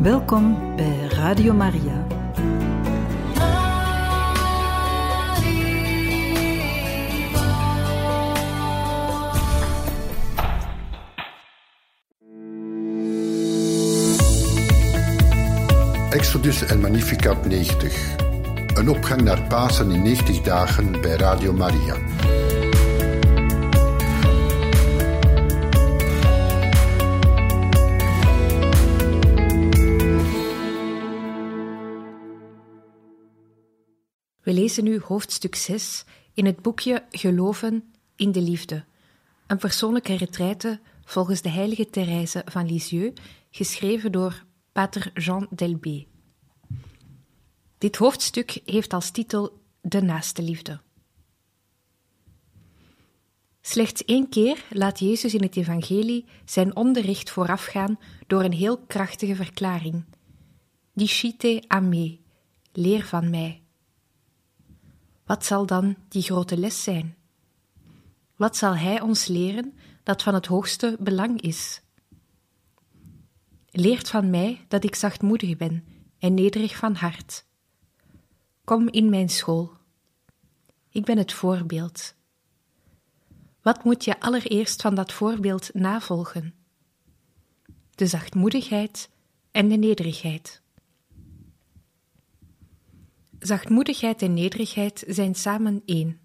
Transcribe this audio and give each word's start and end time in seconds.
Welkom 0.00 0.76
bij 0.76 1.06
Radio 1.08 1.52
Maria. 1.52 2.06
Exodus 16.10 16.62
en 16.62 16.80
Magnificat 16.80 17.46
90. 17.46 18.16
Een 18.74 18.88
opgang 18.88 19.22
naar 19.22 19.42
Pasen 19.42 19.90
in 19.90 20.02
90 20.02 20.40
dagen 20.40 21.00
bij 21.00 21.16
Radio 21.16 21.52
Maria. 21.52 22.19
We 34.50 34.56
lezen 34.56 34.84
nu 34.84 35.00
hoofdstuk 35.00 35.54
6 35.54 36.04
in 36.34 36.46
het 36.46 36.62
boekje 36.62 37.04
Geloven 37.10 37.92
in 38.16 38.32
de 38.32 38.40
Liefde, 38.40 38.84
een 39.46 39.58
persoonlijke 39.58 40.16
retraite 40.16 40.80
volgens 41.04 41.42
de 41.42 41.48
heilige 41.48 41.90
Therese 41.90 42.42
van 42.44 42.66
Lisieux, 42.66 43.20
geschreven 43.50 44.12
door 44.12 44.44
pater 44.72 45.10
Jean 45.14 45.46
Delbé. 45.50 46.06
Dit 47.78 47.96
hoofdstuk 47.96 48.60
heeft 48.64 48.92
als 48.92 49.10
titel 49.10 49.60
De 49.80 50.02
naaste 50.02 50.42
liefde. 50.42 50.80
Slechts 53.60 54.04
één 54.04 54.28
keer 54.28 54.64
laat 54.70 54.98
Jezus 54.98 55.34
in 55.34 55.42
het 55.42 55.56
evangelie 55.56 56.24
zijn 56.44 56.76
onderricht 56.76 57.30
voorafgaan 57.30 57.98
door 58.26 58.42
een 58.44 58.52
heel 58.52 58.78
krachtige 58.78 59.34
verklaring. 59.34 60.04
Discite 60.94 61.64
a 61.72 61.80
me, 61.80 62.18
leer 62.72 63.04
van 63.04 63.30
mij. 63.30 63.62
Wat 65.30 65.44
zal 65.44 65.66
dan 65.66 65.96
die 66.08 66.22
grote 66.22 66.56
les 66.56 66.82
zijn? 66.82 67.16
Wat 68.36 68.56
zal 68.56 68.76
Hij 68.76 69.00
ons 69.00 69.26
leren 69.26 69.74
dat 70.02 70.22
van 70.22 70.34
het 70.34 70.46
hoogste 70.46 70.96
belang 71.00 71.40
is? 71.40 71.80
Leert 73.70 74.08
van 74.08 74.30
mij 74.30 74.64
dat 74.68 74.84
ik 74.84 74.94
zachtmoedig 74.94 75.56
ben 75.56 75.84
en 76.18 76.34
nederig 76.34 76.76
van 76.76 76.94
hart. 76.94 77.44
Kom 78.64 78.88
in 78.88 79.08
mijn 79.08 79.28
school. 79.28 79.72
Ik 80.88 81.04
ben 81.04 81.18
het 81.18 81.32
voorbeeld. 81.32 82.14
Wat 83.62 83.84
moet 83.84 84.04
je 84.04 84.20
allereerst 84.20 84.80
van 84.80 84.94
dat 84.94 85.12
voorbeeld 85.12 85.74
navolgen? 85.74 86.54
De 87.94 88.06
zachtmoedigheid 88.06 89.10
en 89.50 89.68
de 89.68 89.76
nederigheid. 89.76 90.62
Zachtmoedigheid 93.40 94.22
en 94.22 94.34
nederigheid 94.34 95.04
zijn 95.06 95.34
samen 95.34 95.82
één. 95.84 96.20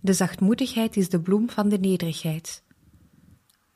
De 0.00 0.12
zachtmoedigheid 0.12 0.96
is 0.96 1.08
de 1.08 1.20
bloem 1.20 1.50
van 1.50 1.68
de 1.68 1.78
nederigheid. 1.78 2.62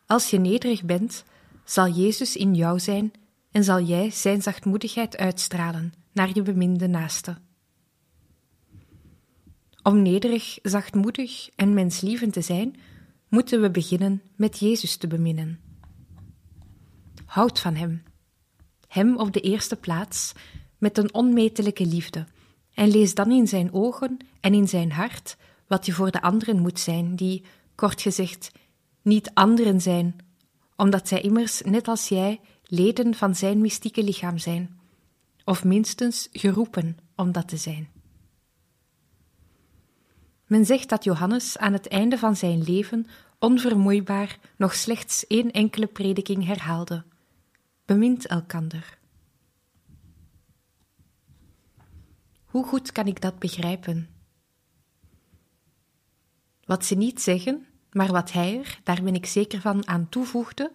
Als 0.06 0.30
je 0.30 0.38
nederig 0.38 0.84
bent, 0.84 1.24
zal 1.64 1.88
Jezus 1.88 2.36
in 2.36 2.55
jou 2.55 2.80
zijn 2.80 3.12
en 3.50 3.64
zal 3.64 3.82
jij 3.82 4.10
zijn 4.10 4.42
zachtmoedigheid 4.42 5.16
uitstralen 5.16 5.92
naar 6.12 6.30
je 6.32 6.42
beminde 6.42 6.86
naaste. 6.86 7.38
Om 9.83 10.02
nederig, 10.02 10.58
zachtmoedig 10.62 11.48
en 11.56 11.74
menslievend 11.74 12.33
te 12.33 12.40
zijn, 12.40 12.77
moeten 13.28 13.60
we 13.60 13.70
beginnen 13.70 14.22
met 14.36 14.58
Jezus 14.58 14.96
te 14.96 15.06
beminnen. 15.06 15.60
Houd 17.24 17.60
van 17.60 17.74
Hem. 17.74 18.02
Hem 18.88 19.16
op 19.16 19.33
de 19.33 19.40
eerste 19.40 19.77
plaats, 19.77 20.34
met 20.78 20.98
een 20.98 21.14
onmetelijke 21.14 21.86
liefde, 21.86 22.27
en 22.74 22.89
lees 22.89 23.14
dan 23.14 23.30
in 23.30 23.46
Zijn 23.46 23.72
ogen 23.72 24.16
en 24.40 24.55
in 24.55 24.68
Zijn 24.68 24.92
hart 24.92 25.36
wat 25.66 25.86
je 25.86 25.92
voor 25.92 26.11
de 26.11 26.22
anderen 26.22 26.58
moet 26.58 26.80
zijn, 26.80 27.16
die, 27.16 27.44
kort 27.74 28.02
gezegd, 28.02 28.50
niet 29.02 29.30
anderen 29.34 29.80
zijn, 29.80 30.17
omdat 30.77 31.08
zij 31.08 31.20
immers, 31.20 31.62
net 31.62 31.88
als 31.88 32.08
jij, 32.08 32.40
leden 32.62 33.14
van 33.14 33.34
Zijn 33.34 33.61
mystieke 33.61 34.02
lichaam 34.02 34.38
zijn, 34.38 34.80
of 35.44 35.64
minstens 35.64 36.28
geroepen 36.33 36.96
om 37.17 37.33
dat 37.33 37.48
te 37.48 37.56
zijn. 37.56 37.88
Men 40.46 40.64
zegt 40.64 40.88
dat 40.88 41.05
Johannes 41.05 41.58
aan 41.58 41.72
het 41.72 41.88
einde 41.88 42.18
van 42.18 42.36
zijn 42.36 42.62
leven 42.62 43.06
onvermoeibaar 43.38 44.38
nog 44.56 44.74
slechts 44.74 45.27
één 45.27 45.50
enkele 45.50 45.86
prediking 45.86 46.46
herhaalde: 46.46 47.05
Bemint 47.84 48.27
elkander. 48.27 48.98
Hoe 52.58 52.67
goed 52.67 52.92
kan 52.92 53.07
ik 53.07 53.20
dat 53.20 53.39
begrijpen? 53.39 54.08
Wat 56.64 56.85
ze 56.85 56.95
niet 56.95 57.20
zeggen, 57.23 57.67
maar 57.92 58.13
wat 58.13 58.33
hij 58.33 58.58
er, 58.58 58.80
daar 58.85 59.02
ben 59.02 59.14
ik 59.14 59.27
zeker 59.27 59.61
van, 59.61 59.89
aan 59.89 60.08
toevoegde, 60.08 60.73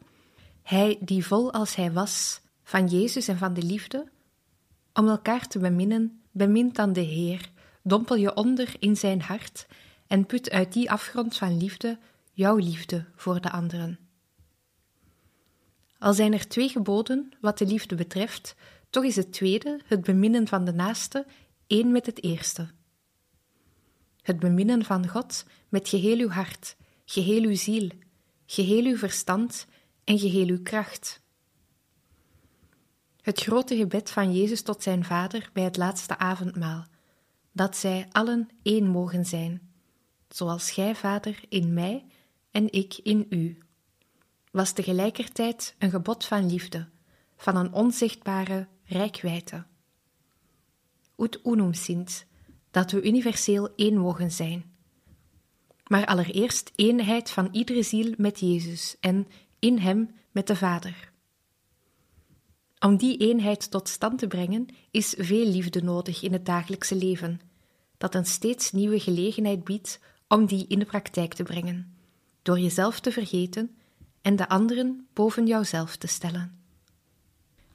hij 0.61 0.97
die 1.01 1.25
vol 1.25 1.53
als 1.53 1.75
hij 1.75 1.91
was 1.91 2.41
van 2.63 2.87
Jezus 2.87 3.27
en 3.27 3.37
van 3.37 3.53
de 3.53 3.63
liefde, 3.63 4.11
om 4.93 5.07
elkaar 5.07 5.47
te 5.47 5.59
beminnen, 5.59 6.21
bemint 6.31 6.75
dan 6.75 6.93
de 6.93 7.01
Heer, 7.01 7.49
dompel 7.81 8.15
je 8.15 8.35
onder 8.35 8.75
in 8.79 8.97
zijn 8.97 9.21
hart 9.21 9.67
en 10.07 10.25
put 10.25 10.49
uit 10.49 10.73
die 10.73 10.91
afgrond 10.91 11.37
van 11.37 11.57
liefde 11.57 11.97
jouw 12.31 12.55
liefde 12.55 13.05
voor 13.15 13.41
de 13.41 13.51
anderen. 13.51 13.99
Al 15.99 16.13
zijn 16.13 16.33
er 16.33 16.47
twee 16.47 16.69
geboden 16.69 17.31
wat 17.41 17.57
de 17.57 17.65
liefde 17.65 17.95
betreft, 17.95 18.55
toch 18.89 19.03
is 19.03 19.15
het 19.15 19.33
tweede, 19.33 19.79
het 19.85 20.03
beminnen 20.03 20.47
van 20.47 20.65
de 20.65 20.73
naaste, 20.73 21.25
één 21.67 21.91
met 21.91 22.05
het 22.05 22.23
eerste. 22.23 22.69
Het 24.21 24.39
beminnen 24.39 24.85
van 24.85 25.07
God 25.07 25.45
met 25.69 25.89
geheel 25.89 26.17
uw 26.17 26.29
hart, 26.29 26.75
geheel 27.05 27.43
uw 27.43 27.55
ziel, 27.55 27.89
geheel 28.45 28.85
uw 28.85 28.97
verstand 28.97 29.65
en 30.03 30.19
geheel 30.19 30.47
uw 30.47 30.61
kracht. 30.63 31.21
Het 33.21 33.39
grote 33.39 33.75
gebed 33.75 34.09
van 34.09 34.33
Jezus 34.33 34.61
tot 34.61 34.83
zijn 34.83 35.03
Vader 35.03 35.49
bij 35.53 35.63
het 35.63 35.77
laatste 35.77 36.17
avondmaal, 36.17 36.85
dat 37.51 37.77
zij 37.77 38.07
allen 38.11 38.49
één 38.61 38.87
mogen 38.87 39.25
zijn, 39.25 39.73
zoals 40.29 40.71
Gij, 40.71 40.95
Vader, 40.95 41.43
in 41.49 41.73
mij 41.73 42.05
en 42.51 42.71
ik 42.71 42.97
in 42.97 43.25
U, 43.29 43.57
was 44.51 44.71
tegelijkertijd 44.71 45.75
een 45.79 45.89
gebod 45.89 46.25
van 46.25 46.49
liefde, 46.49 46.89
van 47.35 47.55
een 47.55 47.73
onzichtbare 47.73 48.67
rijkwijde. 48.83 49.65
Ut 51.23 51.39
unum 51.43 51.73
sint, 51.73 52.25
dat 52.71 52.91
we 52.91 53.03
universeel 53.07 53.75
één 53.75 53.97
mogen 53.97 54.31
zijn. 54.31 54.63
Maar 55.87 56.05
allereerst 56.05 56.71
eenheid 56.75 57.29
van 57.29 57.49
iedere 57.51 57.83
ziel 57.83 58.13
met 58.17 58.39
Jezus 58.39 58.97
en 58.99 59.27
in 59.59 59.77
Hem 59.77 60.09
met 60.31 60.47
de 60.47 60.55
Vader. 60.55 61.11
Om 62.79 62.97
die 62.97 63.17
eenheid 63.17 63.71
tot 63.71 63.89
stand 63.89 64.19
te 64.19 64.27
brengen, 64.27 64.65
is 64.91 65.15
veel 65.17 65.45
liefde 65.45 65.83
nodig 65.83 66.21
in 66.21 66.33
het 66.33 66.45
dagelijkse 66.45 66.95
leven, 66.95 67.41
dat 67.97 68.15
een 68.15 68.25
steeds 68.25 68.71
nieuwe 68.71 68.99
gelegenheid 68.99 69.63
biedt 69.63 69.99
om 70.27 70.45
die 70.45 70.67
in 70.67 70.79
de 70.79 70.85
praktijk 70.85 71.33
te 71.33 71.43
brengen, 71.43 71.97
door 72.41 72.59
jezelf 72.59 72.99
te 72.99 73.11
vergeten 73.11 73.75
en 74.21 74.35
de 74.35 74.49
anderen 74.49 75.07
boven 75.13 75.45
jouzelf 75.45 75.95
te 75.95 76.07
stellen. 76.07 76.63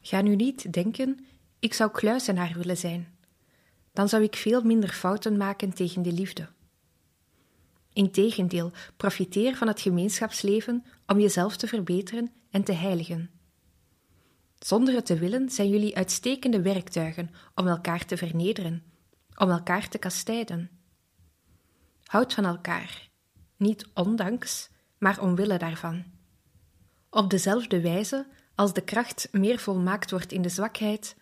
Ga 0.01 0.21
nu 0.21 0.37
niet 0.37 0.73
denken: 0.73 1.27
ik 1.59 1.75
zou 1.75 1.91
kluizenaar 1.91 2.53
willen 2.55 2.77
zijn. 2.77 3.17
Dan 3.93 4.09
zou 4.09 4.22
ik 4.22 4.37
veel 4.37 4.62
minder 4.62 4.88
fouten 4.88 5.37
maken 5.37 5.75
tegen 5.75 6.03
de 6.03 6.12
liefde. 6.12 6.49
Integendeel, 7.93 8.72
profiteer 8.97 9.56
van 9.56 9.69
het 9.69 9.81
gemeenschapsleven 9.81 10.85
om 11.06 11.20
jezelf 11.20 11.56
te 11.56 11.67
verbeteren 11.67 12.32
en 12.50 12.64
te 12.64 12.73
heiligen. 12.73 13.31
Zonder 14.58 14.94
het 14.94 15.06
te 15.06 15.19
willen 15.19 15.50
zijn 15.50 15.69
jullie 15.69 15.96
uitstekende 15.96 16.62
werktuigen 16.62 17.31
om 17.55 17.67
elkaar 17.67 18.05
te 18.05 18.17
vernederen, 18.17 18.82
om 19.37 19.50
elkaar 19.50 19.88
te 19.88 19.99
kastijden. 19.99 20.70
Houd 22.05 22.34
van 22.34 22.44
elkaar, 22.44 23.08
niet 23.56 23.88
ondanks, 23.94 24.70
maar 24.99 25.20
omwille 25.20 25.58
daarvan. 25.58 26.05
Op 27.11 27.31
dezelfde 27.31 27.81
wijze 27.81 28.26
als 28.55 28.73
de 28.73 28.81
kracht 28.81 29.29
meer 29.32 29.58
volmaakt 29.58 30.11
wordt 30.11 30.32
in 30.32 30.43
de 30.43 30.49
zwakheid, 30.49 31.17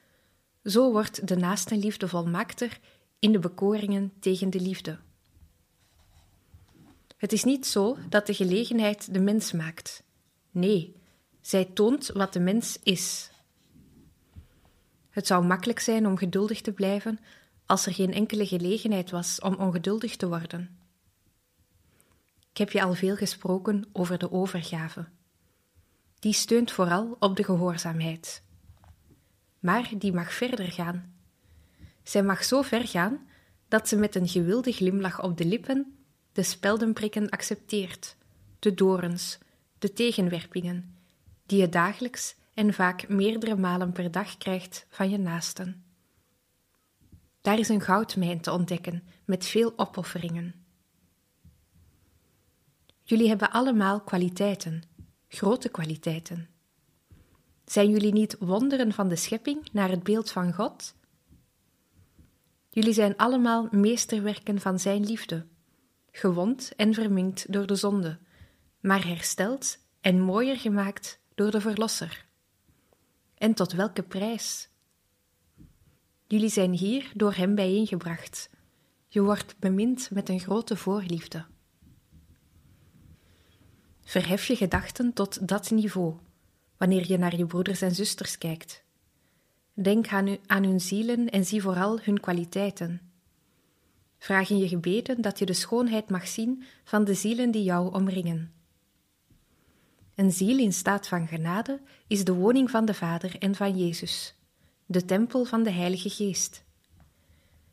zo 0.66 0.92
wordt 0.92 1.28
de 1.28 1.36
naastenliefde 1.36 2.08
volmaakter 2.08 2.78
in 3.18 3.32
de 3.32 3.38
bekoringen 3.38 4.12
tegen 4.20 4.50
de 4.50 4.60
liefde. 4.60 4.98
Het 7.16 7.32
is 7.32 7.44
niet 7.44 7.66
zo 7.66 7.96
dat 8.08 8.26
de 8.26 8.34
gelegenheid 8.34 9.14
de 9.14 9.20
mens 9.20 9.52
maakt. 9.52 10.02
Nee, 10.50 10.96
zij 11.40 11.64
toont 11.64 12.06
wat 12.06 12.32
de 12.32 12.40
mens 12.40 12.78
is. 12.82 13.30
Het 15.10 15.26
zou 15.26 15.44
makkelijk 15.44 15.80
zijn 15.80 16.06
om 16.06 16.16
geduldig 16.16 16.60
te 16.60 16.72
blijven 16.72 17.18
als 17.66 17.86
er 17.86 17.94
geen 17.94 18.12
enkele 18.12 18.46
gelegenheid 18.46 19.10
was 19.10 19.40
om 19.40 19.54
ongeduldig 19.54 20.16
te 20.16 20.28
worden. 20.28 20.78
Ik 22.50 22.56
heb 22.56 22.70
je 22.70 22.82
al 22.82 22.94
veel 22.94 23.16
gesproken 23.16 23.88
over 23.92 24.18
de 24.18 24.32
overgave. 24.32 25.08
Die 26.18 26.32
steunt 26.32 26.72
vooral 26.72 27.16
op 27.18 27.36
de 27.36 27.44
gehoorzaamheid. 27.44 28.42
Maar 29.58 29.90
die 29.98 30.12
mag 30.12 30.32
verder 30.32 30.72
gaan. 30.72 31.14
Zij 32.02 32.22
mag 32.22 32.44
zo 32.44 32.62
ver 32.62 32.86
gaan 32.86 33.28
dat 33.68 33.88
ze 33.88 33.96
met 33.96 34.14
een 34.14 34.28
gewilde 34.28 34.72
glimlach 34.72 35.22
op 35.22 35.36
de 35.36 35.44
lippen 35.44 35.96
de 36.32 36.42
speldenprikken 36.42 37.28
accepteert, 37.28 38.16
de 38.58 38.74
dorens, 38.74 39.38
de 39.78 39.92
tegenwerpingen, 39.92 40.96
die 41.46 41.60
je 41.60 41.68
dagelijks 41.68 42.34
en 42.54 42.74
vaak 42.74 43.08
meerdere 43.08 43.56
malen 43.56 43.92
per 43.92 44.10
dag 44.10 44.36
krijgt 44.36 44.86
van 44.88 45.10
je 45.10 45.18
naasten. 45.18 45.84
Daar 47.40 47.58
is 47.58 47.68
een 47.68 47.80
goudmijn 47.80 48.40
te 48.40 48.52
ontdekken 48.52 49.02
met 49.24 49.46
veel 49.46 49.72
opofferingen. 49.76 50.54
Jullie 53.02 53.28
hebben 53.28 53.50
allemaal 53.50 54.00
kwaliteiten, 54.00 54.82
grote 55.28 55.68
kwaliteiten. 55.68 56.48
Zijn 57.66 57.90
jullie 57.90 58.12
niet 58.12 58.36
wonderen 58.38 58.92
van 58.92 59.08
de 59.08 59.16
schepping 59.16 59.68
naar 59.72 59.88
het 59.88 60.02
beeld 60.02 60.30
van 60.30 60.52
God? 60.52 60.94
Jullie 62.70 62.92
zijn 62.92 63.16
allemaal 63.16 63.68
meesterwerken 63.70 64.60
van 64.60 64.78
Zijn 64.78 65.04
liefde, 65.04 65.46
gewond 66.10 66.72
en 66.76 66.94
verminkt 66.94 67.52
door 67.52 67.66
de 67.66 67.74
zonde, 67.74 68.18
maar 68.80 69.06
hersteld 69.06 69.78
en 70.00 70.20
mooier 70.20 70.56
gemaakt 70.56 71.20
door 71.34 71.50
de 71.50 71.60
Verlosser. 71.60 72.26
En 73.34 73.54
tot 73.54 73.72
welke 73.72 74.02
prijs? 74.02 74.68
Jullie 76.26 76.50
zijn 76.50 76.72
hier 76.72 77.10
door 77.14 77.34
Hem 77.34 77.54
bijeengebracht. 77.54 78.50
Je 79.08 79.22
wordt 79.22 79.58
bemind 79.58 80.10
met 80.10 80.28
een 80.28 80.40
grote 80.40 80.76
voorliefde. 80.76 81.44
Verhef 84.04 84.46
je 84.46 84.56
gedachten 84.56 85.12
tot 85.12 85.48
dat 85.48 85.70
niveau 85.70 86.16
wanneer 86.78 87.08
je 87.08 87.18
naar 87.18 87.36
je 87.36 87.46
broeders 87.46 87.82
en 87.82 87.94
zusters 87.94 88.38
kijkt. 88.38 88.84
Denk 89.72 90.08
aan, 90.46 90.64
hun 90.64 90.80
zielen 90.80 91.28
en 91.28 91.44
zie 91.44 91.62
vooral 91.62 92.00
hun 92.00 92.20
kwaliteiten. 92.20 93.00
Vraag 94.18 94.50
in 94.50 94.58
je 94.58 94.68
gebeden 94.68 95.20
dat 95.20 95.38
je 95.38 95.46
de 95.46 95.52
schoonheid 95.52 96.10
mag 96.10 96.28
zien 96.28 96.64
van 96.84 97.04
de 97.04 97.14
zielen 97.14 97.50
die 97.50 97.62
jou 97.62 97.94
omringen. 97.94 98.52
Een 100.14 100.32
ziel 100.32 100.58
in 100.58 100.72
staat 100.72 101.08
van 101.08 101.26
genade 101.26 101.80
is 102.06 102.24
de 102.24 102.32
woning 102.32 102.70
van 102.70 102.84
de 102.84 102.94
Vader 102.94 103.38
en 103.38 103.54
van 103.54 103.78
Jezus, 103.78 104.34
de 104.86 105.04
tempel 105.04 105.44
van 105.44 105.62
de 105.62 105.70
Heilige 105.70 106.10
Geest. 106.10 106.64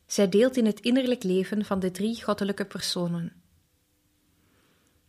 Zij 0.06 0.30
deelt 0.30 0.58
in 0.58 0.66
het 0.66 0.80
innerlijk 0.80 1.24
leven 1.24 1.66
van 1.66 1.80
de 1.80 1.92
drie 1.92 2.24
goddelijke 2.24 2.66
personen. 2.66 3.32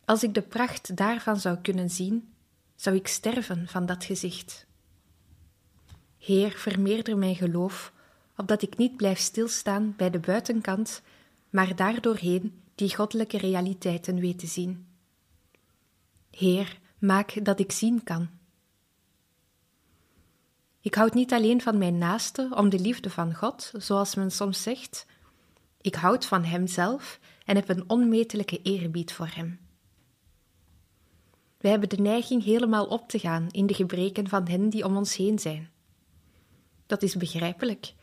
Als 0.05 0.23
ik 0.23 0.33
de 0.33 0.41
pracht 0.41 0.95
daarvan 0.95 1.39
zou 1.39 1.57
kunnen 1.57 1.89
zien, 1.89 2.33
zou 2.75 2.95
ik 2.95 3.07
sterven 3.07 3.67
van 3.67 3.85
dat 3.85 4.03
gezicht. 4.03 4.65
Heer, 6.17 6.51
vermeerder 6.51 7.17
mijn 7.17 7.35
geloof, 7.35 7.93
opdat 8.37 8.61
ik 8.61 8.77
niet 8.77 8.97
blijf 8.97 9.19
stilstaan 9.19 9.93
bij 9.97 10.09
de 10.09 10.19
buitenkant, 10.19 11.01
maar 11.49 11.75
daardoorheen 11.75 12.61
die 12.75 12.95
goddelijke 12.95 13.37
realiteiten 13.37 14.19
weet 14.19 14.39
te 14.39 14.47
zien. 14.47 14.87
Heer, 16.31 16.79
maak 16.99 17.45
dat 17.45 17.59
ik 17.59 17.71
zien 17.71 18.03
kan. 18.03 18.29
Ik 20.79 20.95
houd 20.95 21.13
niet 21.13 21.33
alleen 21.33 21.61
van 21.61 21.77
mijn 21.77 21.97
naaste 21.97 22.51
om 22.55 22.69
de 22.69 22.79
liefde 22.79 23.09
van 23.09 23.33
God, 23.33 23.71
zoals 23.77 24.15
men 24.15 24.31
soms 24.31 24.61
zegt. 24.61 25.05
Ik 25.81 25.95
houd 25.95 26.25
van 26.25 26.43
Hem 26.43 26.67
zelf 26.67 27.19
en 27.45 27.55
heb 27.55 27.69
een 27.69 27.89
onmetelijke 27.89 28.61
eerbied 28.61 29.13
voor 29.13 29.29
Hem. 29.33 29.64
We 31.65 31.71
hebben 31.71 31.89
de 31.89 32.01
neiging 32.01 32.43
helemaal 32.43 32.85
op 32.85 33.09
te 33.09 33.19
gaan 33.19 33.47
in 33.51 33.65
de 33.65 33.73
gebreken 33.73 34.27
van 34.27 34.47
hen 34.47 34.69
die 34.69 34.85
om 34.85 34.97
ons 34.97 35.15
heen 35.15 35.39
zijn. 35.39 35.69
Dat 36.85 37.03
is 37.03 37.15
begrijpelijk. 37.15 37.93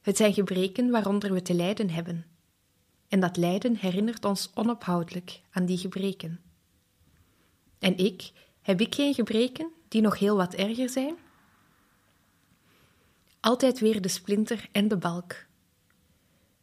Het 0.00 0.16
zijn 0.16 0.32
gebreken 0.32 0.90
waaronder 0.90 1.32
we 1.32 1.42
te 1.42 1.54
lijden 1.54 1.90
hebben. 1.90 2.26
En 3.08 3.20
dat 3.20 3.36
lijden 3.36 3.76
herinnert 3.76 4.24
ons 4.24 4.50
onophoudelijk 4.54 5.40
aan 5.50 5.66
die 5.66 5.78
gebreken. 5.78 6.40
En 7.78 7.96
ik, 7.96 8.32
heb 8.62 8.80
ik 8.80 8.94
geen 8.94 9.14
gebreken 9.14 9.70
die 9.88 10.00
nog 10.00 10.18
heel 10.18 10.36
wat 10.36 10.54
erger 10.54 10.88
zijn? 10.88 11.14
Altijd 13.40 13.80
weer 13.80 14.00
de 14.00 14.08
splinter 14.08 14.68
en 14.72 14.88
de 14.88 14.96
balk. 14.96 15.46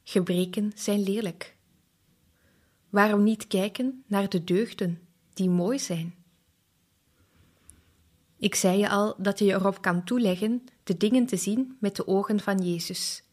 Gebreken 0.03 0.71
zijn 0.75 1.03
lelijk. 1.03 1.55
Waarom 2.89 3.23
niet 3.23 3.47
kijken 3.47 4.03
naar 4.05 4.29
de 4.29 4.43
deugden 4.43 5.07
die 5.33 5.49
mooi 5.49 5.79
zijn? 5.79 6.25
Ik 8.39 8.55
zei 8.55 8.77
je 8.77 8.89
al 8.89 9.15
dat 9.17 9.39
je 9.39 9.45
je 9.45 9.53
erop 9.53 9.81
kan 9.81 10.03
toeleggen 10.03 10.65
de 10.83 10.97
dingen 10.97 11.25
te 11.25 11.37
zien 11.37 11.77
met 11.79 11.95
de 11.95 12.07
ogen 12.07 12.39
van 12.39 12.57
Jezus. 12.57 13.23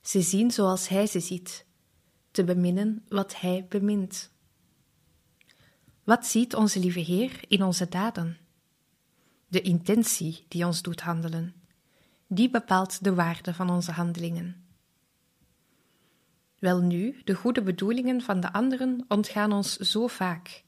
Ze 0.00 0.22
zien 0.22 0.50
zoals 0.50 0.88
Hij 0.88 1.06
ze 1.06 1.20
ziet, 1.20 1.66
te 2.30 2.44
beminnen 2.44 3.04
wat 3.08 3.40
Hij 3.40 3.66
bemint. 3.68 4.30
Wat 6.04 6.26
ziet 6.26 6.54
onze 6.54 6.78
lieve 6.78 7.00
Heer 7.00 7.40
in 7.48 7.62
onze 7.62 7.88
daden? 7.88 8.38
De 9.48 9.60
intentie 9.60 10.44
die 10.48 10.66
ons 10.66 10.82
doet 10.82 11.00
handelen, 11.00 11.54
die 12.26 12.50
bepaalt 12.50 13.04
de 13.04 13.14
waarde 13.14 13.54
van 13.54 13.70
onze 13.70 13.92
handelingen. 13.92 14.64
Welnu, 16.58 17.20
de 17.24 17.34
goede 17.34 17.62
bedoelingen 17.62 18.20
van 18.20 18.40
de 18.40 18.52
anderen 18.52 19.04
ontgaan 19.08 19.52
ons 19.52 19.76
zo 19.76 20.06
vaak. 20.06 20.64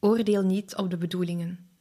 Oordeel 0.00 0.42
niet 0.42 0.76
op 0.76 0.90
de 0.90 0.96
bedoelingen 0.96 1.71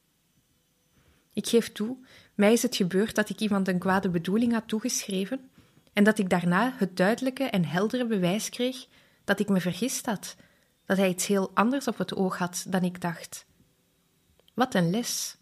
ik 1.34 1.48
geef 1.48 1.72
toe, 1.72 1.98
mij 2.36 2.54
is 2.54 2.62
het 2.62 2.76
gebeurd 2.76 3.16
dat 3.16 3.30
ik 3.30 3.40
iemand 3.40 3.68
een 3.68 3.80
kwade 3.80 4.10
bedoeling 4.10 4.54
had 4.54 4.68
toegeschreven 4.68 5.50
en 5.94 6.04
dat 6.04 6.20
ik 6.20 6.30
daarna 6.30 6.74
het 6.76 6.98
duidelijke 6.98 7.44
en 7.44 7.66
heldere 7.66 8.06
bewijs 8.06 8.50
kreeg 8.50 8.88
dat 9.24 9.40
ik 9.40 9.50
me 9.50 9.62
vergist 9.62 10.06
had, 10.06 10.36
dat 10.86 10.98
hij 10.98 11.10
iets 11.10 11.28
heel 11.28 11.52
anders 11.54 11.88
op 11.88 11.98
het 11.98 12.16
oog 12.16 12.38
had 12.38 12.66
dan 12.68 12.84
ik 12.84 13.02
dacht. 13.02 13.46
Wat 14.54 14.76
een 14.76 14.90
les! 14.90 15.38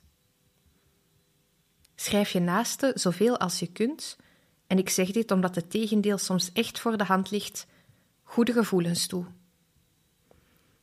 Schrijf 1.95 2.29
je 2.29 2.39
naaste 2.39 2.91
zoveel 2.95 3.37
als 3.37 3.59
je 3.59 3.71
kunt, 3.71 4.17
en 4.67 4.77
ik 4.77 4.89
zeg 4.89 5.11
dit 5.11 5.31
omdat 5.31 5.55
het 5.55 5.69
tegendeel 5.69 6.17
soms 6.17 6.51
echt 6.51 6.79
voor 6.79 6.97
de 6.97 7.03
hand 7.03 7.31
ligt, 7.31 7.65
goede 8.23 8.53
gevoelens 8.53 9.07
toe. 9.07 9.25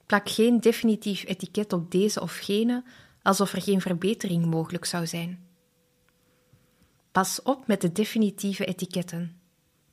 Plak 0.07 0.29
geen 0.29 0.61
definitief 0.61 1.25
etiket 1.25 1.73
op 1.73 1.91
deze 1.91 2.21
of 2.21 2.37
gene, 2.37 2.85
alsof 3.27 3.53
er 3.53 3.63
geen 3.63 3.81
verbetering 3.81 4.45
mogelijk 4.45 4.85
zou 4.85 5.07
zijn. 5.07 5.47
Pas 7.13 7.43
op 7.43 7.67
met 7.67 7.81
de 7.81 7.93
definitieve 7.93 8.65
etiketten, 8.65 9.41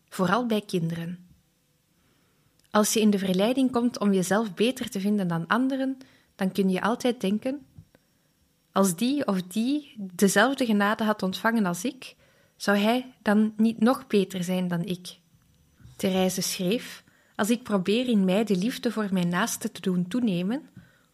vooral 0.10 0.46
bij 0.46 0.62
kinderen. 0.62 1.28
Als 2.72 2.94
je 2.94 3.00
in 3.00 3.10
de 3.10 3.20
verleiding 3.20 3.72
komt 3.72 4.00
om 4.00 4.14
jezelf 4.14 4.54
beter 4.54 4.90
te 4.90 5.00
vinden 5.00 5.28
dan 5.28 5.48
anderen, 5.48 5.98
dan 6.36 6.52
kun 6.52 6.70
je 6.70 6.82
altijd 6.82 7.22
denken: 7.22 7.66
als 8.72 8.96
die 8.96 9.28
of 9.28 9.42
die 9.42 9.96
dezelfde 9.98 10.66
genade 10.66 11.04
had 11.04 11.24
ontvangen 11.24 11.66
als 11.66 11.86
ik, 11.86 12.16
zou 12.56 12.78
hij 12.78 13.14
dan 13.22 13.54
niet 13.58 13.80
nog 13.80 14.08
beter 14.08 14.44
zijn 14.44 14.68
dan 14.68 14.84
ik? 14.84 15.18
Therese 15.96 16.42
schreef: 16.42 17.04
Als 17.36 17.50
ik 17.50 17.64
probeer 17.64 18.08
in 18.08 18.26
mij 18.26 18.44
de 18.44 18.56
liefde 18.56 18.92
voor 18.92 19.08
mijn 19.12 19.30
naaste 19.30 19.72
te 19.72 19.82
doen 19.82 20.08
toenemen, 20.08 20.70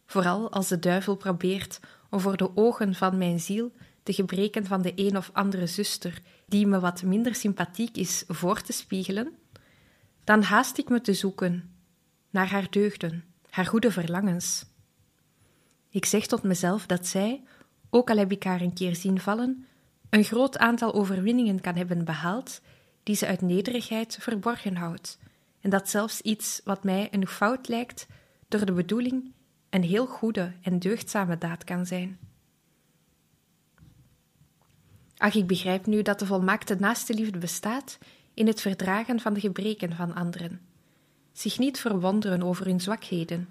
vooral 0.06 0.50
als 0.50 0.68
de 0.68 0.78
duivel 0.78 1.16
probeert 1.16 1.80
om 2.10 2.20
voor 2.20 2.36
de 2.36 2.56
ogen 2.56 2.94
van 2.94 3.18
mijn 3.18 3.40
ziel 3.40 3.72
de 4.02 4.12
gebreken 4.12 4.66
van 4.66 4.82
de 4.82 4.92
een 4.96 5.16
of 5.16 5.30
andere 5.32 5.66
zuster, 5.66 6.22
die 6.46 6.66
me 6.66 6.80
wat 6.80 7.02
minder 7.02 7.34
sympathiek 7.34 7.96
is, 7.96 8.24
voor 8.28 8.60
te 8.60 8.72
spiegelen, 8.72 9.32
dan 10.24 10.42
haast 10.42 10.78
ik 10.78 10.88
me 10.88 11.00
te 11.00 11.14
zoeken 11.14 11.74
naar 12.30 12.48
haar 12.48 12.70
deugden, 12.70 13.24
haar 13.50 13.66
goede 13.66 13.90
verlangens. 13.90 14.66
Ik 15.90 16.04
zeg 16.04 16.26
tot 16.26 16.42
mezelf 16.42 16.86
dat 16.86 17.06
zij, 17.06 17.42
ook 17.90 18.10
al 18.10 18.16
heb 18.16 18.32
ik 18.32 18.42
haar 18.44 18.60
een 18.60 18.74
keer 18.74 18.96
zien 18.96 19.20
vallen, 19.20 19.66
een 20.10 20.24
groot 20.24 20.58
aantal 20.58 20.94
overwinningen 20.94 21.60
kan 21.60 21.76
hebben 21.76 22.04
behaald 22.04 22.60
die 23.02 23.14
ze 23.16 23.26
uit 23.26 23.40
nederigheid 23.40 24.18
verborgen 24.20 24.76
houdt, 24.76 25.18
en 25.60 25.70
dat 25.70 25.88
zelfs 25.88 26.20
iets 26.20 26.60
wat 26.64 26.84
mij 26.84 27.08
een 27.10 27.26
fout 27.26 27.68
lijkt, 27.68 28.06
door 28.48 28.64
de 28.64 28.72
bedoeling 28.72 29.32
een 29.70 29.82
heel 29.82 30.06
goede 30.06 30.52
en 30.62 30.78
deugdzame 30.78 31.38
daad 31.38 31.64
kan 31.64 31.86
zijn. 31.86 32.18
Ach, 35.16 35.34
ik 35.34 35.46
begrijp 35.46 35.86
nu 35.86 36.02
dat 36.02 36.18
de 36.18 36.26
volmaakte 36.26 36.74
naaste 36.74 37.14
liefde 37.14 37.38
bestaat 37.38 37.98
in 38.34 38.46
het 38.46 38.60
verdragen 38.60 39.20
van 39.20 39.34
de 39.34 39.40
gebreken 39.40 39.96
van 39.96 40.14
anderen, 40.14 40.60
zich 41.32 41.58
niet 41.58 41.80
verwonderen 41.80 42.42
over 42.42 42.66
hun 42.66 42.80
zwakheden, 42.80 43.48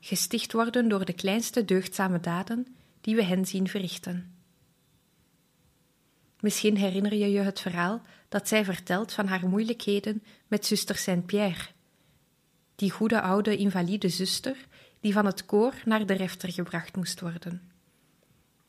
gesticht 0.00 0.52
worden 0.52 0.88
door 0.88 1.04
de 1.04 1.12
kleinste 1.12 1.64
deugdzame 1.64 2.20
daden 2.20 2.66
die 3.00 3.16
we 3.16 3.24
hen 3.24 3.46
zien 3.46 3.68
verrichten. 3.68 4.34
Misschien 6.40 6.76
herinner 6.76 7.14
je 7.14 7.30
je 7.30 7.40
het 7.40 7.60
verhaal 7.60 8.02
dat 8.28 8.48
zij 8.48 8.64
vertelt 8.64 9.12
van 9.12 9.26
haar 9.26 9.48
moeilijkheden 9.48 10.22
met 10.48 10.66
zuster 10.66 10.96
Saint-Pierre, 10.96 11.66
die 12.74 12.90
goede 12.90 13.20
oude 13.20 13.56
invalide 13.56 14.08
zuster 14.08 14.56
die 15.04 15.12
van 15.12 15.26
het 15.26 15.46
koor 15.46 15.74
naar 15.84 16.06
de 16.06 16.14
refter 16.14 16.52
gebracht 16.52 16.96
moest 16.96 17.20
worden. 17.20 17.62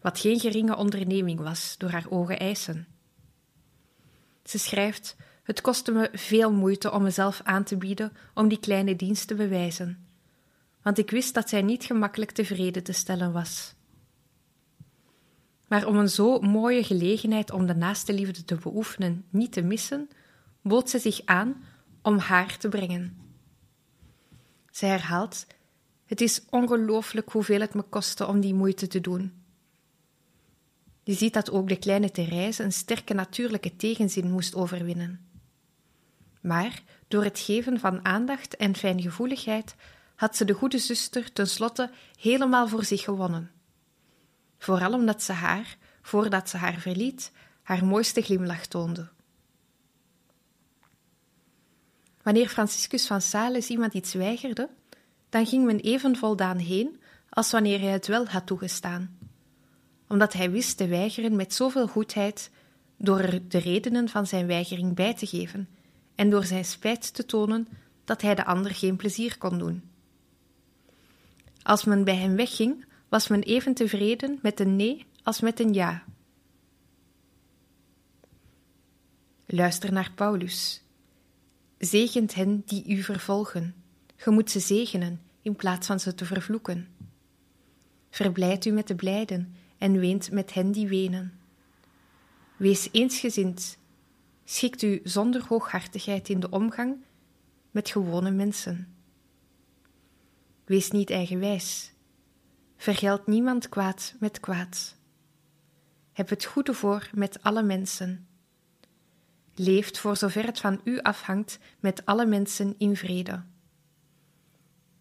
Wat 0.02 0.20
geen 0.20 0.40
geringe 0.40 0.76
onderneming 0.76 1.40
was 1.40 1.76
door 1.78 1.90
haar 1.90 2.06
ogen 2.10 2.40
eisen. 2.40 2.88
Ze 4.44 4.58
schrijft: 4.60 5.16
Het 5.44 5.62
kostte 5.62 5.92
me 5.92 6.10
veel 6.14 6.52
moeite 6.52 6.92
om 6.92 7.04
mezelf 7.04 7.42
aan 7.44 7.64
te 7.64 7.78
bieden 7.78 8.12
om 8.34 8.48
die 8.48 8.60
kleine 8.60 8.96
dienst 8.96 9.28
te 9.28 9.36
bewijzen, 9.36 10.08
want 10.82 10.98
ik 10.98 11.10
wist 11.10 11.34
dat 11.34 11.50
zij 11.50 11.62
niet 11.62 11.84
gemakkelijk 11.84 12.32
tevreden 12.32 12.84
te 12.84 12.94
stellen 12.94 13.32
was. 13.32 13.74
Maar 15.68 15.86
om 15.86 15.98
een 15.98 16.10
zo 16.10 16.40
mooie 16.40 16.84
gelegenheid 16.84 17.52
om 17.52 17.66
de 17.66 17.76
naaste 17.76 18.14
liefde 18.14 18.46
te 18.46 18.56
beoefenen 18.56 19.26
niet 19.30 19.52
te 19.52 19.62
missen, 19.62 20.10
bood 20.62 20.90
ze 20.90 21.00
zich 21.00 21.22
aan 21.26 21.64
om 22.02 22.18
haar 22.18 22.58
te 22.58 22.70
brengen. 22.70 23.18
Zij 24.72 24.90
herhaalt: 24.90 25.46
Het 26.06 26.22
is 26.22 26.42
ongelooflijk 26.50 27.32
hoeveel 27.32 27.60
het 27.60 27.74
me 27.74 27.82
kostte 27.82 28.28
om 28.28 28.40
die 28.40 28.54
moeite 28.54 28.88
te 28.88 29.02
doen. 29.02 29.34
Je 31.04 31.14
ziet 31.14 31.34
dat 31.34 31.52
ook 31.52 31.68
de 31.68 31.76
kleine 31.76 32.12
Therese 32.12 32.64
een 32.64 32.74
sterke 32.74 33.14
natuurlijke 33.14 33.76
tegenzin 33.76 34.32
moest 34.32 34.56
overwinnen. 34.56 35.28
Maar 36.42 36.84
door 37.08 37.24
het 37.24 37.40
geven 37.40 37.80
van 37.80 38.06
aandacht 38.06 38.56
en 38.56 38.76
fijngevoeligheid 38.76 39.76
had 40.16 40.36
ze 40.36 40.46
de 40.46 40.54
goede 40.54 40.78
zuster 40.78 41.34
tenslotte 41.34 41.92
helemaal 42.20 42.68
voor 42.68 42.84
zich 42.84 43.02
gewonnen. 43.04 43.52
Vooral 44.58 44.94
omdat 44.94 45.24
ze 45.24 45.32
haar, 45.32 45.78
voordat 46.02 46.50
ze 46.50 46.58
haar 46.58 46.80
verliet, 46.80 47.32
haar 47.62 47.86
mooiste 47.86 48.22
glimlach 48.22 48.66
toonde. 48.66 49.10
Wanneer 52.22 52.50
Franciscus 52.50 53.08
van 53.08 53.22
Sales 53.22 53.70
iemand 53.70 53.94
iets 53.94 54.14
weigerde, 54.14 54.70
dan 55.36 55.46
ging 55.46 55.66
men 55.66 55.80
even 55.80 56.16
voldaan 56.16 56.58
heen 56.58 57.00
als 57.30 57.52
wanneer 57.52 57.80
hij 57.80 57.92
het 57.92 58.08
wel 58.08 58.26
had 58.26 58.46
toegestaan 58.46 59.18
omdat 60.08 60.34
hij 60.34 60.52
wist 60.52 60.78
te 60.78 60.88
weigeren 60.88 61.36
met 61.36 61.54
zoveel 61.54 61.88
goedheid, 61.88 62.52
door 62.98 63.20
er 63.20 63.50
de 63.50 63.58
redenen 63.58 64.10
van 64.10 64.28
zijn 64.28 64.48
weigering 64.48 64.96
bij 64.96 65.14
te 65.14 65.26
geven 65.26 65.68
en 66.16 66.30
door 66.30 66.44
zijn 66.44 66.66
spijt 66.66 67.14
te 67.14 67.26
tonen 67.26 67.68
dat 68.04 68.22
hij 68.22 68.36
de 68.36 68.46
ander 68.46 68.72
geen 68.72 68.96
plezier 68.96 69.38
kon 69.38 69.58
doen. 69.58 69.84
Als 71.62 71.84
men 71.84 72.04
bij 72.04 72.16
hem 72.16 72.36
wegging, 72.36 72.86
was 73.10 73.28
men 73.28 73.42
even 73.42 73.74
tevreden 73.74 74.40
met 74.42 74.60
een 74.60 74.76
nee 74.76 75.06
als 75.24 75.42
met 75.42 75.60
een 75.60 75.74
ja. 75.74 76.04
Luister 79.46 79.92
naar 79.92 80.12
Paulus. 80.16 80.82
Zegent 81.78 82.34
hen 82.34 82.64
die 82.66 82.88
u 82.88 83.04
vervolgen. 83.04 83.76
Ge 84.16 84.32
moet 84.32 84.52
ze 84.52 84.60
zegenen 84.60 85.25
in 85.46 85.56
plaats 85.56 85.88
van 85.88 86.00
ze 86.00 86.16
te 86.16 86.26
vervloeken. 86.26 86.88
Verblijd 88.10 88.66
u 88.66 88.72
met 88.72 88.88
de 88.88 88.96
blijden 88.96 89.56
en 89.78 90.00
weent 90.00 90.32
met 90.32 90.54
hen 90.54 90.72
die 90.72 90.88
wenen. 90.88 91.40
Wees 92.58 92.90
eensgezind, 92.92 93.78
schikt 94.44 94.82
u 94.82 95.00
zonder 95.04 95.46
hooghartigheid 95.48 96.30
in 96.30 96.40
de 96.40 96.50
omgang 96.50 96.98
met 97.72 97.90
gewone 97.90 98.32
mensen. 98.32 98.96
Wees 100.64 100.92
niet 100.92 101.10
eigenwijs, 101.10 101.94
vergeld 102.78 103.28
niemand 103.28 103.70
kwaad 103.70 104.16
met 104.20 104.40
kwaad. 104.40 104.96
Heb 106.14 106.30
het 106.30 106.46
goede 106.46 106.74
voor 106.74 107.10
met 107.14 107.44
alle 107.44 107.64
mensen. 107.64 108.28
Leeft 109.56 109.98
voor 109.98 110.18
zover 110.18 110.46
het 110.46 110.60
van 110.60 110.82
u 110.84 111.00
afhangt 111.00 111.60
met 111.80 112.06
alle 112.06 112.26
mensen 112.26 112.76
in 112.78 112.96
vrede. 112.96 113.44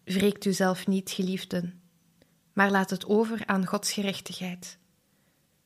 Wreekt 0.05 0.45
u 0.45 0.53
zelf 0.53 0.87
niet, 0.87 1.11
geliefden 1.11 1.79
maar 2.55 2.71
laat 2.71 2.89
het 2.89 3.05
over 3.05 3.45
aan 3.45 3.65
Gods 3.65 3.93
gerechtigheid. 3.93 4.77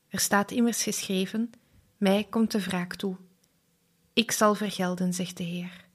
Er 0.07 0.19
staat 0.19 0.51
immers 0.51 0.83
geschreven: 0.83 1.51
Mij 1.97 2.27
komt 2.29 2.51
de 2.51 2.61
wraak 2.61 2.95
toe. 2.95 3.15
Ik 4.13 4.31
zal 4.31 4.55
vergelden, 4.55 5.13
zegt 5.13 5.37
de 5.37 5.43
Heer. 5.43 5.85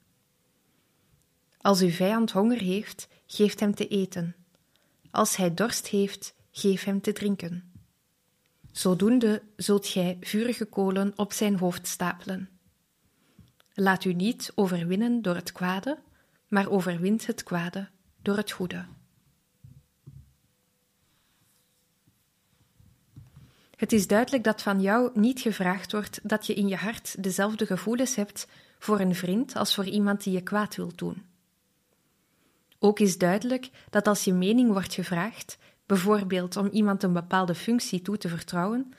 Als 1.61 1.81
uw 1.81 1.91
vijand 1.91 2.31
honger 2.31 2.59
heeft, 2.59 3.09
geef 3.27 3.59
hem 3.59 3.75
te 3.75 3.89
eten. 3.89 4.35
Als 5.11 5.37
hij 5.37 5.55
dorst 5.55 5.87
heeft, 5.87 6.35
geef 6.51 6.85
hem 6.85 7.01
te 7.01 7.13
drinken. 7.13 7.73
Zodoende 8.73 9.43
zult 9.57 9.87
gij 9.87 10.17
vurige 10.21 10.65
kolen 10.65 11.13
op 11.17 11.33
zijn 11.33 11.59
hoofd 11.59 11.87
stapelen. 11.87 12.49
Laat 13.75 14.05
u 14.05 14.13
niet 14.13 14.53
overwinnen 14.55 15.23
door 15.23 15.35
het 15.35 15.53
kwade, 15.53 15.99
maar 16.49 16.71
overwint 16.71 17.27
het 17.27 17.43
kwade 17.43 17.89
door 18.25 18.37
het 18.37 18.51
goede. 18.51 18.85
Het 23.77 23.93
is 23.93 24.07
duidelijk 24.07 24.45
dat 24.45 24.63
van 24.63 24.81
jou 24.81 25.11
niet 25.15 25.41
gevraagd 25.41 25.93
wordt 25.93 26.21
dat 26.23 26.47
je 26.47 26.55
in 26.55 26.69
je 26.69 26.77
hart 26.77 27.23
dezelfde 27.23 27.67
gevoelens 27.67 28.15
hebt 28.15 28.47
voor 28.79 29.01
een 29.01 29.15
vriend 29.15 29.57
als 29.57 29.75
voor 29.75 29.87
iemand 29.87 30.23
die 30.23 30.33
je 30.33 30.43
kwaad 30.43 30.77
wil 30.77 30.93
doen. 30.95 31.23
Ook 32.79 32.99
is 32.99 33.19
duidelijk 33.19 33.71
dat 33.91 34.07
als 34.07 34.25
je 34.25 34.33
mening 34.33 34.73
wordt 34.73 34.95
gevraagd, 34.95 35.59
bijvoorbeeld 35.87 36.57
om 36.57 36.69
iemand 36.69 37.03
een 37.03 37.13
bepaalde 37.13 37.55
functie 37.55 38.03
toe 38.03 38.19
te 38.19 38.29
vertrouwen, 38.29 38.95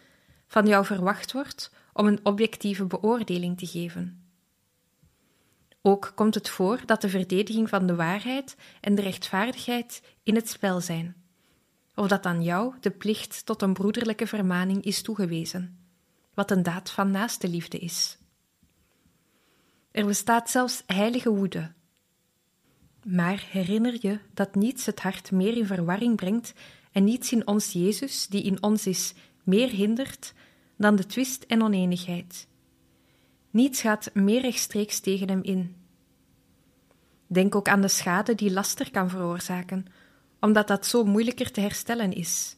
van 0.48 0.68
jou 0.68 0.86
verwacht 0.86 1.32
wordt 1.32 1.72
om 1.94 2.08
een 2.08 2.20
objectieve 2.24 2.86
beoordeling 2.86 3.58
te 3.58 3.66
geven. 3.66 4.25
Ook 5.88 6.12
komt 6.16 6.36
het 6.36 6.50
voor 6.50 6.82
dat 6.86 7.02
de 7.02 7.10
verdediging 7.10 7.70
van 7.70 7.88
de 7.88 7.96
waarheid 7.96 8.56
en 8.82 8.96
de 8.96 9.02
rechtvaardigheid 9.02 10.02
in 10.24 10.36
het 10.36 10.50
spel 10.50 10.82
zijn 10.82 11.16
of 11.96 12.08
dat 12.08 12.26
aan 12.26 12.44
jou 12.44 12.74
de 12.80 12.92
plicht 12.92 13.46
tot 13.46 13.62
een 13.62 13.74
broederlijke 13.74 14.28
vermaning 14.28 14.84
is 14.84 15.02
toegewezen, 15.02 15.78
wat 16.34 16.52
een 16.52 16.64
daad 16.64 16.90
van 16.90 17.12
naaste 17.12 17.48
liefde 17.48 17.78
is. 17.78 18.18
Er 19.92 20.06
bestaat 20.06 20.50
zelfs 20.50 20.84
heilige 20.86 21.30
woede. 21.30 21.72
Maar 23.04 23.48
herinner 23.52 23.98
je 24.00 24.20
dat 24.34 24.56
niets 24.56 24.86
het 24.86 25.00
hart 25.00 25.32
meer 25.32 25.58
in 25.58 25.66
verwarring 25.66 26.16
brengt 26.16 26.54
en 26.92 27.04
niets 27.04 27.32
in 27.32 27.48
ons 27.48 27.72
Jezus, 27.72 28.28
die 28.28 28.44
in 28.44 28.64
ons 28.64 28.88
is, 28.88 29.14
meer 29.44 29.70
hindert 29.70 30.34
dan 30.78 30.96
de 30.96 31.06
twist 31.06 31.44
en 31.44 31.62
oneenigheid. 31.64 32.48
Niets 33.56 33.82
gaat 33.82 34.10
meer 34.14 34.42
rechtstreeks 34.42 35.00
tegen 35.00 35.30
hem 35.30 35.44
in. 35.44 35.76
Denk 37.28 37.56
ook 37.56 37.68
aan 37.68 37.82
de 37.82 37.88
schade 37.88 38.36
die 38.36 38.52
laster 38.52 38.92
kan 38.92 39.10
veroorzaken, 39.10 39.86
omdat 40.40 40.68
dat 40.68 40.86
zo 40.86 41.04
moeilijker 41.04 41.52
te 41.52 41.62
herstellen 41.62 42.14
is. 42.14 42.58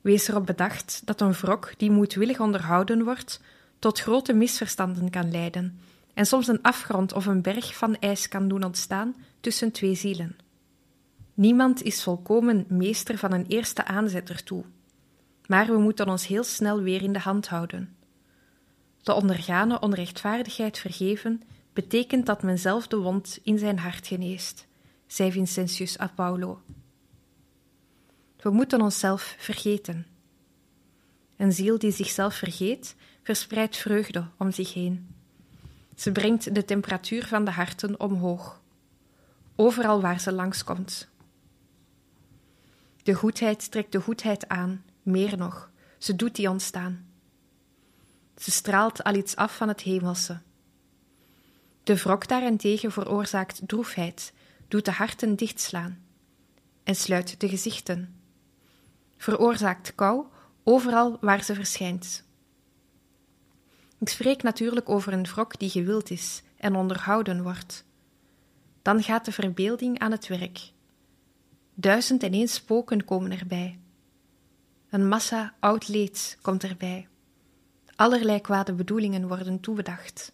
Wees 0.00 0.28
erop 0.28 0.46
bedacht 0.46 1.02
dat 1.04 1.20
een 1.20 1.32
wrok 1.32 1.72
die 1.76 1.90
moedwillig 1.90 2.40
onderhouden 2.40 3.04
wordt, 3.04 3.40
tot 3.78 4.00
grote 4.00 4.32
misverstanden 4.32 5.10
kan 5.10 5.30
leiden 5.30 5.78
en 6.14 6.26
soms 6.26 6.48
een 6.48 6.62
afgrond 6.62 7.12
of 7.12 7.26
een 7.26 7.42
berg 7.42 7.76
van 7.76 7.96
ijs 7.98 8.28
kan 8.28 8.48
doen 8.48 8.64
ontstaan 8.64 9.14
tussen 9.40 9.72
twee 9.72 9.94
zielen. 9.94 10.36
Niemand 11.34 11.82
is 11.82 12.02
volkomen 12.02 12.64
meester 12.68 13.18
van 13.18 13.32
een 13.32 13.46
eerste 13.46 13.84
aanzet 13.84 14.30
ertoe, 14.30 14.64
maar 15.46 15.66
we 15.66 15.78
moeten 15.78 16.08
ons 16.08 16.26
heel 16.26 16.44
snel 16.44 16.80
weer 16.80 17.02
in 17.02 17.12
de 17.12 17.18
hand 17.18 17.48
houden. 17.48 18.00
De 19.02 19.14
ondergane 19.14 19.80
onrechtvaardigheid 19.80 20.78
vergeven 20.78 21.42
betekent 21.72 22.26
dat 22.26 22.42
men 22.42 22.58
zelf 22.58 22.86
de 22.86 22.96
wond 22.96 23.38
in 23.42 23.58
zijn 23.58 23.78
hart 23.78 24.06
geneest 24.06 24.66
zei 25.12 25.32
Vincentius 25.32 26.00
a 26.00 26.06
Paulo. 26.14 26.62
We 28.36 28.50
moeten 28.50 28.80
onszelf 28.80 29.34
vergeten. 29.38 30.06
Een 31.36 31.52
ziel 31.52 31.78
die 31.78 31.90
zichzelf 31.90 32.34
vergeet, 32.34 32.96
verspreidt 33.22 33.76
vreugde 33.76 34.28
om 34.38 34.50
zich 34.52 34.74
heen. 34.74 35.14
Ze 35.96 36.12
brengt 36.12 36.54
de 36.54 36.64
temperatuur 36.64 37.26
van 37.26 37.44
de 37.44 37.50
harten 37.50 38.00
omhoog, 38.00 38.60
overal 39.56 40.00
waar 40.00 40.20
ze 40.20 40.32
langskomt. 40.32 41.08
De 43.02 43.14
goedheid 43.14 43.70
trekt 43.70 43.92
de 43.92 44.00
goedheid 44.00 44.48
aan, 44.48 44.84
meer 45.02 45.36
nog, 45.36 45.70
ze 45.98 46.16
doet 46.16 46.34
die 46.36 46.50
ontstaan. 46.50 47.11
Ze 48.42 48.50
straalt 48.50 49.04
al 49.04 49.14
iets 49.14 49.36
af 49.36 49.56
van 49.56 49.68
het 49.68 49.80
hemelse. 49.80 50.40
De 51.82 51.96
wrok 51.96 52.28
daarentegen 52.28 52.92
veroorzaakt 52.92 53.60
droefheid 53.66 54.32
doet 54.68 54.84
de 54.84 54.90
harten 54.90 55.36
dichtslaan 55.36 56.04
en 56.84 56.94
sluit 56.94 57.40
de 57.40 57.48
gezichten, 57.48 58.20
veroorzaakt 59.16 59.94
kou 59.94 60.26
overal 60.62 61.18
waar 61.20 61.44
ze 61.44 61.54
verschijnt. 61.54 62.24
Ik 63.98 64.08
spreek 64.08 64.42
natuurlijk 64.42 64.88
over 64.88 65.12
een 65.12 65.26
wrok 65.26 65.58
die 65.58 65.70
gewild 65.70 66.10
is 66.10 66.42
en 66.56 66.74
onderhouden 66.74 67.42
wordt. 67.42 67.84
Dan 68.82 69.02
gaat 69.02 69.24
de 69.24 69.32
verbeelding 69.32 69.98
aan 69.98 70.10
het 70.10 70.26
werk. 70.26 70.72
Duizend 71.74 72.22
en 72.22 72.32
één 72.32 72.48
spoken 72.48 73.04
komen 73.04 73.38
erbij. 73.38 73.78
Een 74.90 75.08
massa 75.08 75.54
oud 75.60 75.88
leed 75.88 76.38
komt 76.40 76.64
erbij. 76.64 77.06
Allerlei 78.02 78.40
kwade 78.40 78.72
bedoelingen 78.72 79.28
worden 79.28 79.60
toebedacht. 79.60 80.32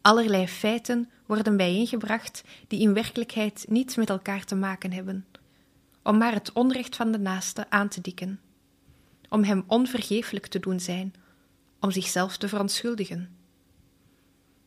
Allerlei 0.00 0.48
feiten 0.48 1.10
worden 1.26 1.56
bijeengebracht 1.56 2.44
die 2.68 2.80
in 2.80 2.94
werkelijkheid 2.94 3.64
niets 3.68 3.96
met 3.96 4.10
elkaar 4.10 4.44
te 4.44 4.54
maken 4.54 4.92
hebben, 4.92 5.26
om 6.02 6.18
maar 6.18 6.32
het 6.32 6.52
onrecht 6.52 6.96
van 6.96 7.12
de 7.12 7.18
naaste 7.18 7.70
aan 7.70 7.88
te 7.88 8.00
dikken, 8.00 8.40
om 9.28 9.42
hem 9.44 9.64
onvergeeflijk 9.66 10.46
te 10.46 10.58
doen 10.58 10.80
zijn, 10.80 11.14
om 11.80 11.90
zichzelf 11.90 12.36
te 12.36 12.48
verontschuldigen. 12.48 13.36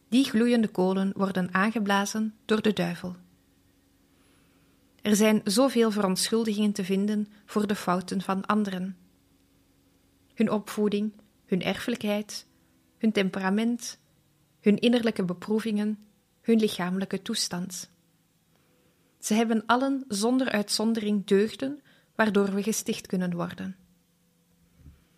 Die 0.10 0.26
gloeiende 0.26 0.68
kolen 0.68 1.12
worden 1.16 1.54
aangeblazen 1.54 2.34
door 2.46 2.62
de 2.62 2.74
duivel. 2.74 3.16
Er 5.02 5.16
zijn 5.16 5.42
zoveel 5.44 5.92
verontschuldigingen 5.92 6.72
te 6.72 6.84
vinden 6.84 7.28
voor 7.46 7.68
de 7.68 7.76
fouten 7.76 8.22
van 8.22 8.46
anderen. 8.46 8.98
Hun 10.34 10.52
opvoeding, 10.52 11.12
hun 11.46 11.62
erfelijkheid, 11.62 12.46
hun 12.98 13.12
temperament, 13.12 14.00
hun 14.60 14.80
innerlijke 14.80 15.24
beproevingen, 15.24 16.04
hun 16.42 16.60
lichamelijke 16.60 17.22
toestand. 17.22 17.90
Ze 19.20 19.34
hebben 19.34 19.66
allen 19.66 20.06
zonder 20.08 20.52
uitzondering 20.52 21.26
deugden 21.26 21.82
waardoor 22.16 22.54
we 22.54 22.64
gesticht 22.64 23.08
kunnen 23.08 23.34
worden. 23.34 23.76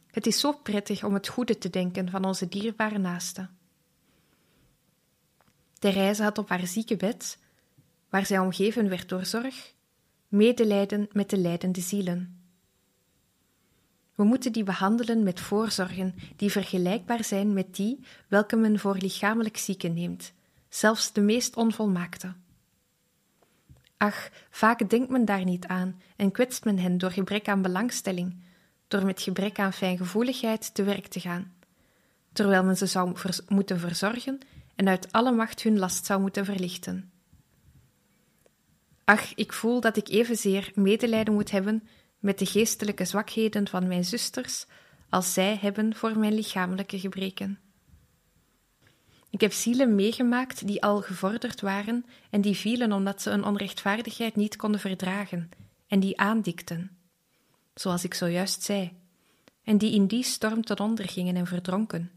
Het 0.08 0.28
is 0.28 0.40
zo 0.40 0.52
prettig 0.52 1.04
om 1.04 1.14
het 1.14 1.28
goede 1.28 1.58
te 1.58 1.70
denken 1.70 2.10
van 2.10 2.26
onze 2.26 2.48
dierbare 2.48 2.98
naasten. 2.98 3.58
Therese 5.80 6.24
had 6.24 6.38
op 6.38 6.50
haar 6.50 6.68
zieke 6.68 6.96
bed, 6.96 7.38
waar 8.10 8.26
zij 8.26 8.40
omgeven 8.40 8.90
werd 8.90 9.10
door 9.10 9.26
zorg, 9.26 9.74
medelijden 10.28 11.08
met 11.12 11.30
de 11.30 11.38
lijdende 11.38 11.82
zielen. 11.82 12.37
We 14.18 14.24
moeten 14.24 14.52
die 14.52 14.64
behandelen 14.64 15.24
met 15.24 15.40
voorzorgen 15.40 16.16
die 16.36 16.52
vergelijkbaar 16.52 17.24
zijn 17.24 17.54
met 17.54 17.76
die 17.76 18.00
welke 18.28 18.56
men 18.56 18.80
voor 18.80 18.96
lichamelijk 18.96 19.58
zieken 19.58 19.94
neemt, 19.94 20.34
zelfs 20.70 21.14
de 21.14 21.22
meest 21.22 21.56
onvolmaakte. 21.56 22.34
Ach, 23.98 24.30
vaak 24.50 24.90
denkt 24.90 25.10
men 25.10 25.26
daar 25.26 25.44
niet 25.44 25.68
aan 25.68 26.02
en 26.16 26.32
kwetst 26.32 26.66
men 26.66 26.80
hen 26.80 26.98
door 26.98 27.12
gebrek 27.12 27.48
aan 27.48 27.62
belangstelling, 27.62 28.36
door 28.88 29.06
met 29.06 29.22
gebrek 29.22 29.60
aan 29.60 29.74
fijngevoeligheid 29.74 30.74
te 30.74 30.84
werk 30.84 31.08
te 31.08 31.20
gaan, 31.20 31.54
terwijl 32.34 32.64
men 32.64 32.78
ze 32.78 32.86
zou 32.86 33.16
moeten 33.48 33.80
verzorgen 33.80 34.40
en 34.76 34.88
uit 34.88 35.12
alle 35.12 35.32
macht 35.32 35.62
hun 35.62 35.80
last 35.80 36.06
zou 36.06 36.22
moeten 36.22 36.46
verlichten. 36.46 37.12
Ach, 39.04 39.34
ik 39.36 39.54
voel 39.54 39.80
dat 39.80 39.98
ik 39.98 40.08
evenzeer 40.08 40.72
medelijden 40.76 41.34
moet 41.34 41.52
hebben 41.52 41.88
met 42.20 42.40
de 42.40 42.46
geestelijke 42.46 43.06
zwakheden 43.06 43.68
van 43.68 43.88
mijn 43.88 44.06
zusters 44.06 44.66
als 45.10 45.34
zij 45.34 45.58
hebben 45.62 45.96
voor 45.96 46.18
mijn 46.18 46.34
lichamelijke 46.34 47.00
gebreken. 47.00 47.60
Ik 49.30 49.42
heb 49.42 49.52
zielen 49.52 49.96
meegemaakt 49.96 50.68
die 50.68 50.84
al 50.84 51.02
gevorderd 51.02 51.62
waren 51.62 52.06
en 52.30 52.42
die 52.42 52.56
vielen 52.56 52.92
omdat 52.92 53.22
ze 53.22 53.30
een 53.30 53.44
onrechtvaardigheid 53.44 54.36
niet 54.36 54.56
konden 54.56 54.80
verdragen 54.80 55.50
en 55.88 56.00
die 56.00 56.20
aandikten, 56.20 56.98
zoals 57.74 58.04
ik 58.04 58.14
zojuist 58.14 58.62
zei, 58.62 58.92
en 59.64 59.78
die 59.78 59.94
in 59.94 60.08
die 60.08 60.24
storm 60.24 60.64
ten 60.64 60.80
onder 60.80 61.10
gingen 61.10 61.36
en 61.36 61.48
verdronken. 61.48 62.12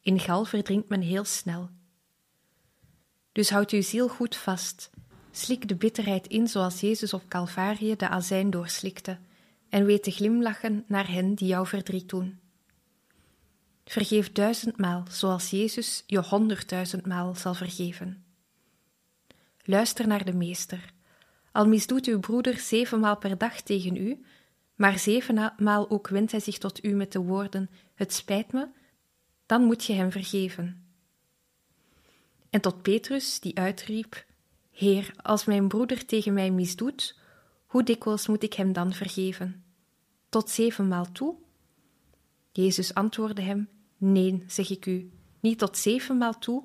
In 0.00 0.18
gal 0.18 0.44
verdrinkt 0.44 0.88
men 0.88 1.00
heel 1.00 1.24
snel. 1.24 1.70
Dus 3.32 3.50
houd 3.50 3.70
uw 3.70 3.82
ziel 3.82 4.08
goed 4.08 4.36
vast, 4.36 4.90
slik 5.32 5.68
de 5.68 5.74
bitterheid 5.74 6.26
in 6.26 6.48
zoals 6.48 6.80
Jezus 6.80 7.12
op 7.12 7.28
Calvarië 7.28 7.96
de 7.96 8.08
azijn 8.08 8.50
doorslikte, 8.50 9.18
en 9.68 9.84
weet 9.84 10.02
te 10.02 10.10
glimlachen 10.10 10.84
naar 10.86 11.10
hen 11.10 11.34
die 11.34 11.48
jou 11.48 11.66
verdriet 11.66 12.08
doen. 12.08 12.40
Vergeef 13.84 14.32
duizendmaal, 14.32 15.04
zoals 15.10 15.50
Jezus 15.50 16.02
je 16.06 16.18
honderdduizendmaal 16.18 17.34
zal 17.34 17.54
vergeven. 17.54 18.24
Luister 19.64 20.06
naar 20.06 20.24
de 20.24 20.34
Meester. 20.34 20.92
Al 21.52 21.66
misdoet 21.66 22.06
uw 22.06 22.20
broeder 22.20 22.58
zevenmaal 22.58 23.16
per 23.16 23.38
dag 23.38 23.60
tegen 23.60 23.96
u, 23.96 24.24
maar 24.74 24.98
zevenmaal 24.98 25.90
ook 25.90 26.08
wendt 26.08 26.30
hij 26.30 26.40
zich 26.40 26.58
tot 26.58 26.84
u 26.84 26.94
met 26.94 27.12
de 27.12 27.18
woorden: 27.18 27.70
Het 27.94 28.12
spijt 28.12 28.52
me, 28.52 28.68
dan 29.46 29.64
moet 29.64 29.84
je 29.84 29.92
hem 29.92 30.10
vergeven. 30.12 30.86
En 32.50 32.60
tot 32.60 32.82
Petrus, 32.82 33.40
die 33.40 33.58
uitriep: 33.58 34.24
Heer, 34.72 35.14
als 35.22 35.44
mijn 35.44 35.68
broeder 35.68 36.06
tegen 36.06 36.32
mij 36.32 36.50
misdoet, 36.50 37.18
hoe 37.66 37.82
dikwijls 37.82 38.26
moet 38.26 38.42
ik 38.42 38.54
hem 38.54 38.72
dan 38.72 38.92
vergeven? 38.92 39.64
Tot 40.28 40.50
zevenmaal 40.50 41.12
toe? 41.12 41.34
Jezus 42.52 42.94
antwoordde 42.94 43.42
hem: 43.42 43.68
Nee, 43.96 44.44
zeg 44.46 44.70
ik 44.70 44.86
u, 44.86 45.10
niet 45.40 45.58
tot 45.58 45.76
zevenmaal 45.76 46.38
toe, 46.38 46.62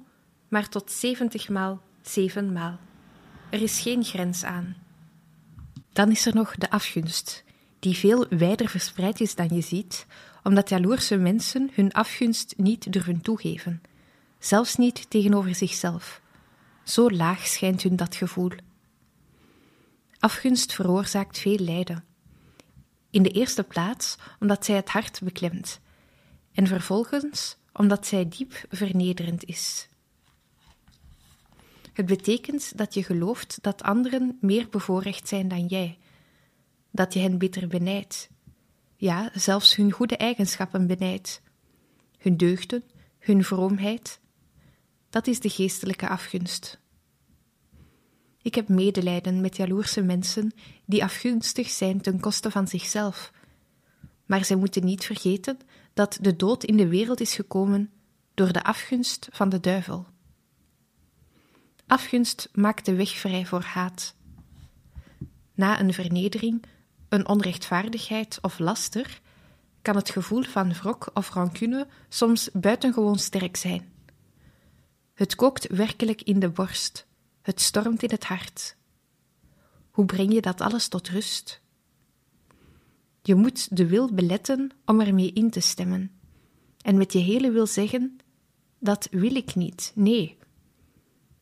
maar 0.48 0.70
tot 0.70 0.92
zeventigmaal 0.92 1.82
zevenmaal. 2.02 2.80
Er 3.50 3.62
is 3.62 3.80
geen 3.80 4.04
grens 4.04 4.44
aan. 4.44 4.76
Dan 5.94 6.12
is 6.12 6.26
er 6.26 6.36
nog 6.36 6.56
de 6.56 6.70
afgunst, 6.70 7.44
die 7.80 7.96
veel 7.96 8.28
wijder 8.30 8.70
verspreid 8.70 9.20
is 9.20 9.36
dan 9.36 9.48
je 9.52 9.62
ziet, 9.62 10.06
omdat 10.44 10.70
jaloerse 10.70 11.18
mensen 11.18 11.70
hun 11.74 11.92
afgunst 11.92 12.54
niet 12.58 12.94
durven 12.94 13.22
toegeven, 13.22 13.82
zelfs 14.40 14.76
niet 14.76 15.10
tegenover 15.10 15.56
zichzelf. 15.56 16.22
Zo 16.88 17.10
laag 17.10 17.48
schijnt 17.48 17.82
hun 17.82 17.96
dat 17.96 18.16
gevoel. 18.16 18.52
Afgunst 20.20 20.74
veroorzaakt 20.74 21.40
veel 21.40 21.58
lijden. 21.58 22.06
In 23.10 23.24
de 23.24 23.30
eerste 23.30 23.64
plaats 23.64 24.18
omdat 24.40 24.66
zij 24.66 24.76
het 24.76 24.90
hart 24.90 25.22
beklemt, 25.24 25.80
en 26.54 26.68
vervolgens 26.68 27.58
omdat 27.74 28.08
zij 28.08 28.28
diep 28.28 28.66
vernederend 28.70 29.44
is. 29.44 29.88
Het 31.94 32.06
betekent 32.06 32.78
dat 32.78 32.94
je 32.94 33.04
gelooft 33.04 33.58
dat 33.62 33.84
anderen 33.84 34.38
meer 34.42 34.70
bevoorrecht 34.70 35.28
zijn 35.28 35.48
dan 35.48 35.66
jij, 35.66 35.98
dat 36.92 37.14
je 37.14 37.20
hen 37.20 37.38
bitter 37.38 37.68
benijdt, 37.68 38.30
ja, 38.96 39.32
zelfs 39.34 39.76
hun 39.76 39.92
goede 39.92 40.18
eigenschappen 40.18 40.88
benijdt, 40.88 41.42
hun 42.18 42.38
deugden, 42.38 42.84
hun 43.20 43.44
vroomheid. 43.44 44.20
Dat 45.18 45.28
is 45.28 45.40
de 45.40 45.50
geestelijke 45.50 46.10
afgunst. 46.10 46.80
Ik 48.42 48.56
heb 48.56 48.68
medelijden 48.68 49.42
met 49.42 49.58
jaloerse 49.58 50.02
mensen 50.02 50.52
die 50.86 51.04
afgunstig 51.04 51.70
zijn 51.70 52.02
ten 52.02 52.20
koste 52.20 52.52
van 52.52 52.68
zichzelf. 52.68 53.32
Maar 54.26 54.46
zij 54.46 54.56
moeten 54.56 54.86
niet 54.86 55.06
vergeten 55.06 55.58
dat 55.94 56.18
de 56.22 56.36
dood 56.36 56.64
in 56.64 56.78
de 56.78 56.88
wereld 56.88 57.20
is 57.20 57.36
gekomen 57.36 57.92
door 58.34 58.52
de 58.52 58.64
afgunst 58.64 59.28
van 59.32 59.50
de 59.50 59.60
duivel. 59.60 60.06
Afgunst 61.88 62.50
maakt 62.54 62.86
de 62.86 62.96
weg 62.96 63.10
vrij 63.10 63.46
voor 63.46 63.64
haat. 63.64 64.16
Na 65.54 65.80
een 65.80 65.94
vernedering, 65.94 66.64
een 67.10 67.28
onrechtvaardigheid 67.28 68.38
of 68.42 68.60
laster, 68.60 69.22
kan 69.82 69.96
het 69.96 70.10
gevoel 70.10 70.44
van 70.44 70.74
wrok 70.74 71.10
of 71.14 71.30
rancune 71.30 71.88
soms 72.10 72.50
buitengewoon 72.54 73.20
sterk 73.20 73.56
zijn. 73.56 73.96
Het 75.18 75.36
kookt 75.36 75.68
werkelijk 75.68 76.22
in 76.22 76.40
de 76.40 76.50
borst, 76.50 77.08
het 77.42 77.62
stormt 77.62 78.04
in 78.04 78.10
het 78.10 78.24
hart. 78.24 78.76
Hoe 79.92 80.06
breng 80.06 80.34
je 80.34 80.42
dat 80.42 80.62
alles 80.62 80.88
tot 80.88 81.10
rust? 81.10 81.62
Je 83.22 83.36
moet 83.36 83.78
de 83.78 83.88
wil 83.88 84.14
beletten 84.14 84.72
om 84.86 85.02
ermee 85.02 85.34
in 85.34 85.50
te 85.50 85.60
stemmen. 85.60 86.12
En 86.82 86.98
met 86.98 87.14
je 87.14 87.20
hele 87.20 87.52
wil 87.52 87.66
zeggen: 87.66 88.18
Dat 88.80 89.08
wil 89.12 89.36
ik 89.36 89.56
niet, 89.56 89.92
nee. 89.96 90.38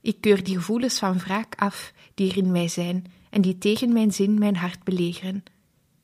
Ik 0.02 0.22
keur 0.22 0.44
die 0.44 0.56
gevoelens 0.56 1.00
van 1.00 1.18
wraak 1.18 1.56
af 1.56 1.94
die 2.14 2.30
er 2.30 2.38
in 2.38 2.52
mij 2.52 2.68
zijn 2.68 3.06
en 3.30 3.42
die 3.42 3.58
tegen 3.58 3.94
mijn 3.94 4.14
zin 4.14 4.40
mijn 4.40 4.56
hart 4.56 4.84
belegeren. 4.84 5.44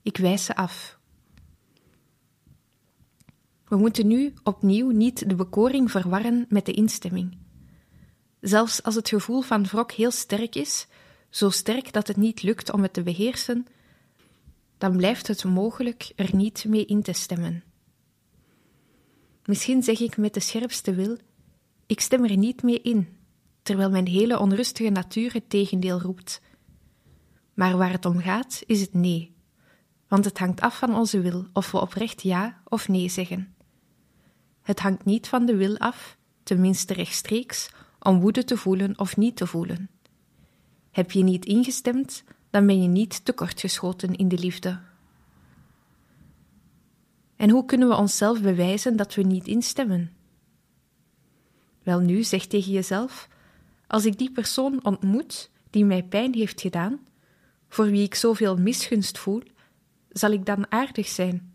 Ik 0.01 0.17
wijs 0.17 0.45
ze 0.45 0.55
af. 0.55 0.99
We 3.67 3.75
moeten 3.75 4.07
nu 4.07 4.33
opnieuw 4.43 4.89
niet 4.89 5.29
de 5.29 5.35
bekoring 5.35 5.91
verwarren 5.91 6.45
met 6.49 6.65
de 6.65 6.73
instemming. 6.73 7.40
Zelfs 8.41 8.83
als 8.83 8.95
het 8.95 9.09
gevoel 9.09 9.41
van 9.41 9.65
wrok 9.65 9.91
heel 9.91 10.11
sterk 10.11 10.55
is, 10.55 10.87
zo 11.29 11.49
sterk 11.49 11.93
dat 11.93 12.07
het 12.07 12.17
niet 12.17 12.43
lukt 12.43 12.71
om 12.71 12.81
het 12.81 12.93
te 12.93 13.03
beheersen, 13.03 13.67
dan 14.77 14.97
blijft 14.97 15.27
het 15.27 15.43
mogelijk 15.43 16.11
er 16.15 16.35
niet 16.35 16.65
mee 16.65 16.85
in 16.85 17.01
te 17.01 17.13
stemmen. 17.13 17.63
Misschien 19.45 19.83
zeg 19.83 19.99
ik 19.99 20.17
met 20.17 20.33
de 20.33 20.39
scherpste 20.39 20.93
wil: 20.93 21.17
ik 21.85 21.99
stem 21.99 22.23
er 22.23 22.37
niet 22.37 22.63
mee 22.63 22.81
in, 22.81 23.17
terwijl 23.61 23.89
mijn 23.89 24.07
hele 24.07 24.39
onrustige 24.39 24.89
natuur 24.89 25.33
het 25.33 25.49
tegendeel 25.49 25.99
roept. 25.99 26.41
Maar 27.53 27.77
waar 27.77 27.91
het 27.91 28.05
om 28.05 28.19
gaat, 28.19 28.63
is 28.65 28.81
het 28.81 28.93
nee, 28.93 29.35
want 30.07 30.25
het 30.25 30.37
hangt 30.37 30.61
af 30.61 30.77
van 30.77 30.95
onze 30.95 31.21
wil 31.21 31.45
of 31.53 31.71
we 31.71 31.81
oprecht 31.81 32.21
ja 32.21 32.61
of 32.63 32.87
nee 32.87 33.09
zeggen. 33.09 33.55
Het 34.61 34.79
hangt 34.79 35.05
niet 35.05 35.27
van 35.27 35.45
de 35.45 35.55
wil 35.55 35.77
af, 35.77 36.17
tenminste 36.43 36.93
rechtstreeks, 36.93 37.69
om 38.03 38.19
woede 38.19 38.43
te 38.43 38.57
voelen 38.57 38.99
of 38.99 39.17
niet 39.17 39.35
te 39.35 39.47
voelen. 39.47 39.89
Heb 40.91 41.11
je 41.11 41.23
niet 41.23 41.45
ingestemd, 41.45 42.23
dan 42.49 42.65
ben 42.65 42.81
je 42.81 42.87
niet 42.87 43.25
tekortgeschoten 43.25 44.15
in 44.15 44.27
de 44.27 44.37
liefde. 44.37 44.79
En 47.35 47.49
hoe 47.49 47.65
kunnen 47.65 47.87
we 47.87 47.95
onszelf 47.95 48.41
bewijzen 48.41 48.95
dat 48.95 49.15
we 49.15 49.21
niet 49.21 49.47
instemmen? 49.47 50.11
Wel 51.83 51.99
nu, 51.99 52.23
zeg 52.23 52.45
tegen 52.45 52.71
jezelf: 52.71 53.27
als 53.87 54.05
ik 54.05 54.17
die 54.17 54.31
persoon 54.31 54.83
ontmoet 54.83 55.49
die 55.69 55.85
mij 55.85 56.03
pijn 56.03 56.33
heeft 56.33 56.61
gedaan, 56.61 56.99
voor 57.67 57.85
wie 57.85 58.03
ik 58.03 58.15
zoveel 58.15 58.57
misgunst 58.57 59.17
voel, 59.17 59.41
zal 60.09 60.31
ik 60.31 60.45
dan 60.45 60.71
aardig 60.71 61.07
zijn? 61.07 61.53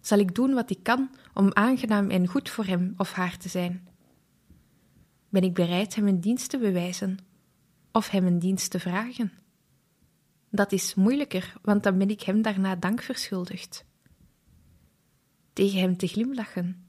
Zal 0.00 0.18
ik 0.18 0.34
doen 0.34 0.54
wat 0.54 0.70
ik 0.70 0.82
kan 0.82 1.10
om 1.34 1.50
aangenaam 1.52 2.10
en 2.10 2.26
goed 2.26 2.50
voor 2.50 2.64
hem 2.64 2.94
of 2.96 3.12
haar 3.12 3.36
te 3.36 3.48
zijn? 3.48 3.88
Ben 5.32 5.42
ik 5.42 5.54
bereid 5.54 5.94
hem 5.94 6.06
een 6.06 6.20
dienst 6.20 6.50
te 6.50 6.58
bewijzen 6.58 7.18
of 7.92 8.08
hem 8.08 8.26
een 8.26 8.38
dienst 8.38 8.70
te 8.70 8.80
vragen? 8.80 9.32
Dat 10.50 10.72
is 10.72 10.94
moeilijker, 10.94 11.54
want 11.62 11.82
dan 11.82 11.98
ben 11.98 12.10
ik 12.10 12.22
hem 12.22 12.42
daarna 12.42 12.76
dank 12.76 13.02
verschuldigd. 13.02 13.84
Tegen 15.52 15.80
hem 15.80 15.96
te 15.96 16.06
glimlachen. 16.06 16.86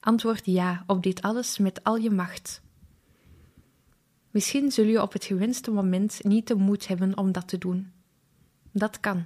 Antwoord 0.00 0.46
ja 0.46 0.84
op 0.86 1.02
dit 1.02 1.22
alles 1.22 1.58
met 1.58 1.84
al 1.84 1.96
je 1.96 2.10
macht. 2.10 2.62
Misschien 4.30 4.70
zul 4.70 4.86
je 4.86 5.02
op 5.02 5.12
het 5.12 5.24
gewenste 5.24 5.70
moment 5.70 6.24
niet 6.24 6.46
de 6.46 6.54
moed 6.54 6.86
hebben 6.86 7.16
om 7.16 7.32
dat 7.32 7.48
te 7.48 7.58
doen. 7.58 7.92
Dat 8.70 9.00
kan. 9.00 9.24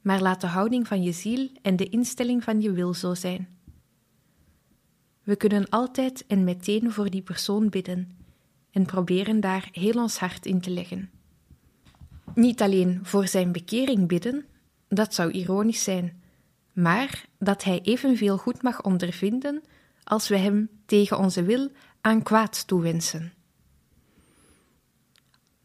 Maar 0.00 0.20
laat 0.20 0.40
de 0.40 0.46
houding 0.46 0.86
van 0.86 1.02
je 1.02 1.12
ziel 1.12 1.50
en 1.62 1.76
de 1.76 1.88
instelling 1.88 2.44
van 2.44 2.60
je 2.60 2.72
wil 2.72 2.94
zo 2.94 3.14
zijn. 3.14 3.53
We 5.24 5.36
kunnen 5.36 5.68
altijd 5.68 6.24
en 6.26 6.44
meteen 6.44 6.92
voor 6.92 7.10
die 7.10 7.22
persoon 7.22 7.68
bidden 7.68 8.16
en 8.70 8.86
proberen 8.86 9.40
daar 9.40 9.68
heel 9.72 10.02
ons 10.02 10.18
hart 10.18 10.46
in 10.46 10.60
te 10.60 10.70
leggen. 10.70 11.10
Niet 12.34 12.62
alleen 12.62 13.00
voor 13.02 13.28
zijn 13.28 13.52
bekering 13.52 14.08
bidden, 14.08 14.44
dat 14.88 15.14
zou 15.14 15.30
ironisch 15.30 15.82
zijn, 15.82 16.22
maar 16.72 17.24
dat 17.38 17.64
hij 17.64 17.80
evenveel 17.82 18.38
goed 18.38 18.62
mag 18.62 18.82
ondervinden 18.82 19.62
als 20.04 20.28
we 20.28 20.36
hem 20.36 20.68
tegen 20.86 21.18
onze 21.18 21.42
wil 21.42 21.70
aan 22.00 22.22
kwaad 22.22 22.66
toewensen. 22.66 23.32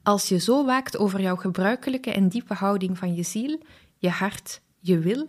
Als 0.04 0.30
je 0.30 0.40
zo 0.40 0.66
waakt 0.66 0.98
over 0.98 1.22
jouw 1.22 1.36
gebruikelijke 1.36 2.12
en 2.12 2.30
diepe 2.30 2.54
houding 2.54 2.98
van 2.98 3.16
je 3.16 3.24
ziel, 3.24 3.60
je 3.98 4.10
hart, 4.10 4.62
je 4.80 5.00
wil, 5.00 5.28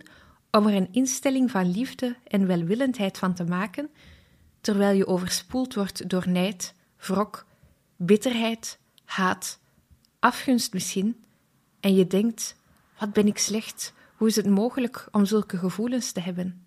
om 0.51 0.67
er 0.67 0.73
een 0.73 0.89
instelling 0.91 1.51
van 1.51 1.71
liefde 1.71 2.15
en 2.23 2.47
welwillendheid 2.47 3.17
van 3.17 3.33
te 3.33 3.43
maken, 3.43 3.89
terwijl 4.61 4.97
je 4.97 5.07
overspoeld 5.07 5.73
wordt 5.73 6.09
door 6.09 6.29
nijd, 6.29 6.73
wrok, 6.97 7.45
bitterheid, 7.95 8.79
haat, 9.03 9.59
afgunst 10.19 10.73
misschien, 10.73 11.23
en 11.79 11.95
je 11.95 12.07
denkt: 12.07 12.55
wat 12.99 13.13
ben 13.13 13.27
ik 13.27 13.37
slecht, 13.37 13.93
hoe 14.15 14.27
is 14.27 14.35
het 14.35 14.49
mogelijk 14.49 15.07
om 15.11 15.25
zulke 15.25 15.57
gevoelens 15.57 16.11
te 16.11 16.19
hebben? 16.19 16.65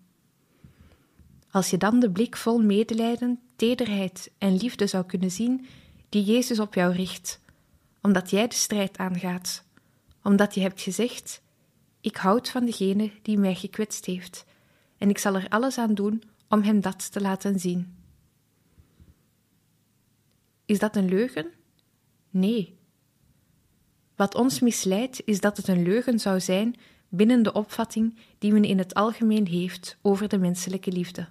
Als 1.51 1.69
je 1.69 1.77
dan 1.77 1.99
de 1.99 2.11
blik 2.11 2.37
vol 2.37 2.61
medelijden, 2.61 3.39
tederheid 3.55 4.31
en 4.37 4.57
liefde 4.57 4.87
zou 4.87 5.05
kunnen 5.05 5.31
zien 5.31 5.67
die 6.09 6.23
Jezus 6.23 6.59
op 6.59 6.73
jou 6.73 6.93
richt, 6.93 7.39
omdat 8.01 8.29
jij 8.29 8.47
de 8.47 8.55
strijd 8.55 8.97
aangaat, 8.97 9.63
omdat 10.23 10.55
je 10.55 10.61
hebt 10.61 10.81
gezegd: 10.81 11.41
Ik 12.01 12.15
houd 12.15 12.49
van 12.49 12.65
degene 12.65 13.11
die 13.21 13.37
mij 13.37 13.55
gekwetst 13.55 14.05
heeft, 14.05 14.45
en 14.97 15.09
ik 15.09 15.17
zal 15.17 15.35
er 15.35 15.49
alles 15.49 15.77
aan 15.77 15.93
doen 15.93 16.23
om 16.49 16.61
hem 16.61 16.81
dat 16.81 17.11
te 17.11 17.21
laten 17.21 17.59
zien. 17.59 17.95
Is 20.65 20.79
dat 20.79 20.95
een 20.95 21.09
leugen? 21.09 21.51
Nee. 22.29 22.77
Wat 24.15 24.35
ons 24.35 24.59
misleidt 24.59 25.21
is 25.25 25.39
dat 25.39 25.57
het 25.57 25.67
een 25.67 25.83
leugen 25.83 26.19
zou 26.19 26.39
zijn 26.39 26.75
binnen 27.09 27.43
de 27.43 27.53
opvatting 27.53 28.17
die 28.37 28.53
men 28.53 28.63
in 28.63 28.77
het 28.77 28.93
algemeen 28.93 29.47
heeft 29.47 29.97
over 30.01 30.27
de 30.27 30.37
menselijke 30.37 30.91
liefde. 30.91 31.27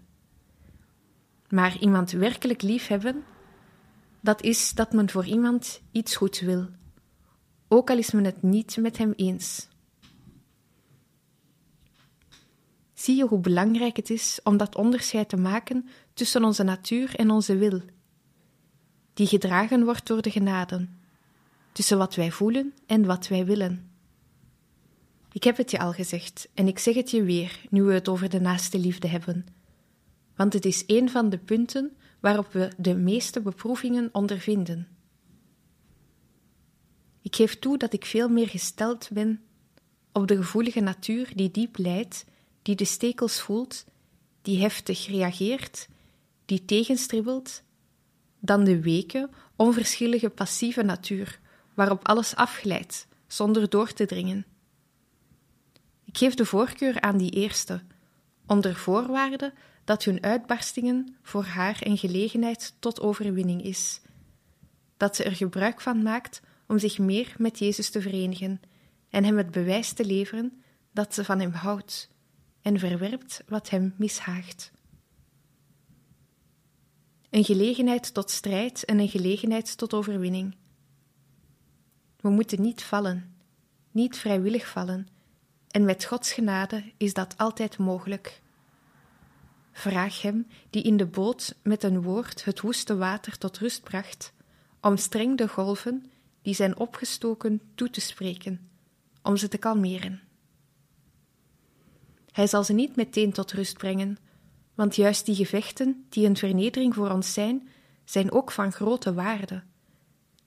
Maar 1.49 1.79
iemand 1.79 2.11
werkelijk 2.11 2.63
liefhebben, 2.63 3.25
dat 4.21 4.43
is 4.43 4.73
dat 4.73 4.93
men 4.93 5.11
voor 5.11 5.25
iemand 5.25 5.83
iets 5.93 6.17
goeds 6.17 6.41
wil, 6.41 6.69
ook 7.69 7.91
al 7.91 7.99
is 7.99 8.11
men 8.11 8.25
het 8.25 8.43
niet 8.43 8.77
met 8.77 8.99
hem 8.99 9.13
eens. 9.17 9.69
Zie 13.05 13.17
je 13.17 13.27
hoe 13.27 13.39
belangrijk 13.39 13.97
het 13.97 14.11
is 14.11 14.41
om 14.43 14.57
dat 14.57 14.77
onderscheid 14.77 15.29
te 15.29 15.37
maken 15.37 15.89
tussen 16.15 16.45
onze 16.45 16.63
natuur 16.63 17.15
en 17.15 17.31
onze 17.31 17.57
wil, 17.57 17.81
die 19.15 19.27
gedragen 19.27 19.85
wordt 19.85 20.07
door 20.07 20.23
de 20.23 20.31
genaden, 20.31 21.01
tussen 21.73 21.99
wat 21.99 22.15
wij 22.15 22.31
voelen 22.31 22.75
en 22.87 23.07
wat 23.07 23.29
wij 23.29 23.45
willen. 23.45 23.91
Ik 25.33 25.45
heb 25.45 25.57
het 25.57 25.71
je 25.71 25.79
al 25.79 25.93
gezegd 25.93 26.49
en 26.55 26.67
ik 26.67 26.79
zeg 26.79 26.95
het 26.95 27.11
je 27.11 27.23
weer 27.23 27.61
nu 27.71 27.83
we 27.83 27.93
het 27.93 28.09
over 28.09 28.29
de 28.29 28.41
naaste 28.41 28.79
liefde 28.79 29.09
hebben, 29.09 29.47
want 30.37 30.53
het 30.53 30.65
is 30.65 30.85
een 30.87 31.11
van 31.11 31.31
de 31.31 31.39
punten 31.39 31.97
waarop 32.21 32.53
we 32.53 32.73
de 32.77 32.95
meeste 32.95 33.41
beproevingen 33.41 34.09
ondervinden. 34.13 34.89
Ik 37.23 37.37
geef 37.37 37.59
toe 37.59 37.79
dat 37.79 37.93
ik 37.93 38.05
veel 38.05 38.29
meer 38.29 38.49
gesteld 38.49 39.09
ben 39.13 39.43
op 40.13 40.27
de 40.27 40.37
gevoelige 40.37 40.81
natuur 40.81 41.33
die 41.35 41.51
diep 41.51 41.79
lijdt, 41.79 42.25
die 42.65 42.75
de 42.75 42.85
stekels 42.85 43.41
voelt, 43.41 43.85
die 44.43 44.61
heftig 44.61 45.07
reageert, 45.07 45.89
die 46.45 46.65
tegenstribbelt, 46.65 47.63
dan 48.41 48.65
de 48.65 48.81
weke, 48.81 49.29
onverschillige 49.57 50.31
passieve 50.31 50.83
natuur, 50.83 51.41
waarop 51.75 52.09
alles 52.09 52.35
afglijdt, 52.37 53.07
zonder 53.27 53.69
door 53.69 53.93
te 53.93 54.07
dringen. 54.07 54.47
Ik 56.05 56.19
geef 56.19 56.35
de 56.35 56.47
voorkeur 56.47 57.01
aan 57.01 57.17
die 57.17 57.31
eerste, 57.31 57.83
onder 58.47 58.77
voorwaarde 58.77 59.53
dat 59.85 60.05
hun 60.05 60.23
uitbarstingen 60.23 61.17
voor 61.23 61.45
haar 61.45 61.77
een 61.81 61.99
gelegenheid 61.99 62.75
tot 62.79 63.01
overwinning 63.01 63.63
is, 63.63 64.01
dat 64.97 65.17
ze 65.17 65.25
er 65.25 65.37
gebruik 65.37 65.81
van 65.81 66.03
maakt 66.03 66.41
om 66.67 66.79
zich 66.79 66.99
meer 66.99 67.35
met 67.39 67.59
Jezus 67.59 67.91
te 67.91 68.01
verenigen 68.01 68.61
en 69.11 69.25
hem 69.25 69.37
het 69.37 69.51
bewijs 69.51 69.93
te 69.93 70.05
leveren 70.05 70.63
dat 70.93 71.15
ze 71.15 71.25
van 71.25 71.41
hem 71.41 71.53
houdt 71.53 72.13
en 72.65 72.79
verwerpt 72.79 73.43
wat 73.47 73.71
hem 73.71 73.95
mishaagt. 73.97 74.73
Een 77.31 77.45
gelegenheid 77.45 78.15
tot 78.15 78.31
strijd 78.31 78.85
en 78.85 78.99
een 78.99 79.09
gelegenheid 79.09 79.77
tot 79.77 79.95
overwinning. 79.95 80.57
We 82.21 82.29
moeten 82.29 82.63
niet 82.63 82.83
vallen, 82.83 83.37
niet 83.91 84.17
vrijwillig 84.17 84.69
vallen, 84.69 85.09
en 85.71 85.85
met 85.85 86.05
Gods 86.05 86.33
genade 86.33 86.93
is 86.97 87.15
dat 87.15 87.35
altijd 87.37 87.79
mogelijk. 87.79 88.41
Vraag 89.73 90.23
hem, 90.23 90.47
die 90.71 90.83
in 90.83 90.97
de 90.97 91.07
boot 91.07 91.55
met 91.63 91.83
een 91.83 92.03
woord 92.03 92.45
het 92.45 92.61
woeste 92.61 92.97
water 92.97 93.39
tot 93.39 93.59
rust 93.59 93.83
bracht, 93.83 94.33
om 94.81 94.97
streng 94.97 95.39
de 95.39 95.49
golven 95.49 96.11
die 96.43 96.55
zijn 96.55 96.77
opgestoken 96.77 97.61
toe 97.75 97.91
te 97.91 98.01
spreken, 98.01 98.71
om 99.23 99.37
ze 99.37 99.49
te 99.49 99.59
kalmeren. 99.59 100.24
Hij 102.35 102.47
zal 102.47 102.65
ze 102.65 102.73
niet 102.73 102.97
meteen 102.97 103.33
tot 103.33 103.53
rust 103.53 103.79
brengen, 103.79 104.17
want 104.75 104.97
juist 104.97 105.27
die 105.27 105.35
gevechten 105.35 106.05
die 106.09 106.27
een 106.27 106.37
vernedering 106.37 106.95
voor 106.95 107.11
ons 107.11 107.33
zijn, 107.33 107.69
zijn 108.05 108.33
ook 108.33 108.51
van 108.51 108.73
grote 108.73 109.15
waarde. 109.15 109.63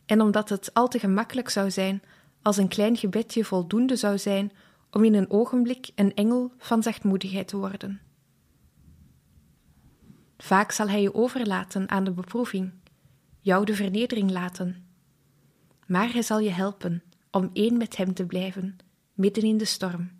En 0.06 0.21
omdat 0.21 0.50
het 0.50 0.73
al 0.73 0.88
te 0.88 1.00
gemakkelijk 1.00 1.50
zou 1.50 1.71
zijn 1.71 2.02
als 2.41 2.58
een 2.58 2.67
klein 2.67 2.97
gebedje 2.97 3.45
voldoende 3.45 3.95
zou 3.95 4.17
zijn 4.17 4.52
om 4.91 5.04
in 5.04 5.13
een 5.13 5.30
ogenblik 5.30 5.89
een 5.95 6.13
engel 6.13 6.52
van 6.58 6.84
zachtmoedigheid 6.84 7.47
te 7.47 7.58
worden. 7.58 8.02
Vaak 10.38 10.71
zal 10.71 10.89
hij 10.89 11.02
je 11.02 11.13
overlaten 11.13 11.89
aan 11.89 12.04
de 12.04 12.12
beproeving, 12.12 12.71
jou 13.39 13.65
de 13.65 13.76
vernedering 13.76 14.32
laten. 14.32 14.86
Maar 15.86 16.13
hij 16.13 16.21
zal 16.21 16.39
je 16.39 16.52
helpen 16.52 17.04
om 17.32 17.50
één 17.54 17.78
met 17.78 17.97
hem 17.97 18.13
te 18.13 18.26
blijven, 18.26 18.78
midden 19.13 19.43
in 19.43 19.58
de 19.58 19.65
storm. 19.65 20.16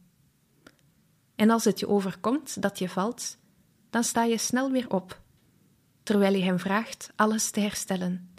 En 1.38 1.50
als 1.50 1.63
het 1.63 1.80
je 1.80 1.88
overkomt 1.88 2.62
dat 2.62 2.80
je 2.80 2.89
valt, 2.89 3.38
dan 3.89 4.04
sta 4.04 4.23
je 4.23 4.38
snel 4.38 4.71
weer 4.71 4.89
op, 4.89 5.21
terwijl 6.04 6.34
je 6.34 6.43
hem 6.43 6.60
vraagt 6.60 7.12
alles 7.15 7.50
te 7.50 7.60
herstellen. 7.60 8.30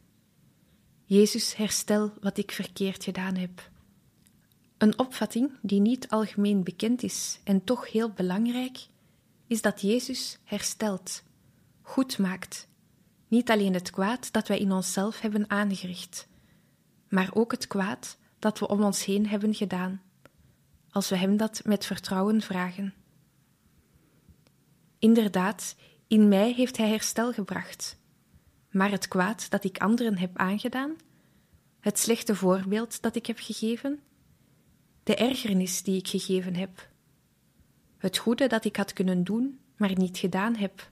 Jezus, 1.05 1.57
herstel 1.57 2.13
wat 2.21 2.39
ik 2.39 2.51
verkeerd 2.51 3.05
gedaan 3.05 3.35
heb. 3.35 3.71
Een 4.79 4.99
opvatting 4.99 5.51
die 5.63 5.81
niet 5.81 6.09
algemeen 6.09 6.65
bekend 6.65 7.03
is 7.03 7.41
en 7.45 7.65
toch 7.65 7.93
heel 7.93 8.11
belangrijk, 8.11 8.87
is 9.47 9.63
dat 9.63 9.81
Jezus 9.81 10.39
herstelt, 10.45 11.23
goed 11.83 12.19
maakt, 12.19 12.69
niet 13.29 13.51
alleen 13.51 13.75
het 13.75 13.91
kwaad 13.91 14.33
dat 14.33 14.49
wij 14.49 14.59
in 14.59 14.73
onszelf 14.73 15.21
hebben 15.21 15.51
aangericht, 15.51 16.29
maar 17.09 17.31
ook 17.33 17.51
het 17.51 17.67
kwaad 17.67 18.19
dat 18.39 18.59
we 18.59 18.69
om 18.69 18.83
ons 18.83 19.05
heen 19.05 19.27
hebben 19.27 19.55
gedaan, 19.55 20.03
als 20.99 21.09
we 21.09 21.17
Hem 21.17 21.37
dat 21.37 21.61
met 21.65 21.85
vertrouwen 21.85 22.41
vragen. 22.41 22.95
Inderdaad, 24.99 25.77
in 26.07 26.29
mij 26.29 26.53
heeft 26.53 26.77
Hij 26.77 26.89
herstel 26.89 27.33
gebracht, 27.33 27.99
maar 28.71 28.91
het 28.91 29.09
kwaad 29.09 29.51
dat 29.51 29.65
ik 29.65 29.79
anderen 29.79 30.19
heb 30.19 30.37
aangedaan, 30.37 30.97
het 31.81 31.99
slechte 31.99 32.35
voorbeeld 32.35 33.03
dat 33.03 33.17
ik 33.17 33.27
heb 33.27 33.39
gegeven, 33.39 34.01
de 35.03 35.15
ergernis 35.15 35.83
die 35.83 35.99
ik 35.99 36.09
gegeven 36.09 36.55
heb, 36.55 36.89
het 37.99 38.19
goede 38.19 38.47
dat 38.47 38.65
ik 38.65 38.77
had 38.77 38.93
kunnen 38.93 39.25
doen, 39.25 39.61
maar 39.77 39.99
niet 39.99 40.19
gedaan 40.19 40.57
heb, 40.57 40.91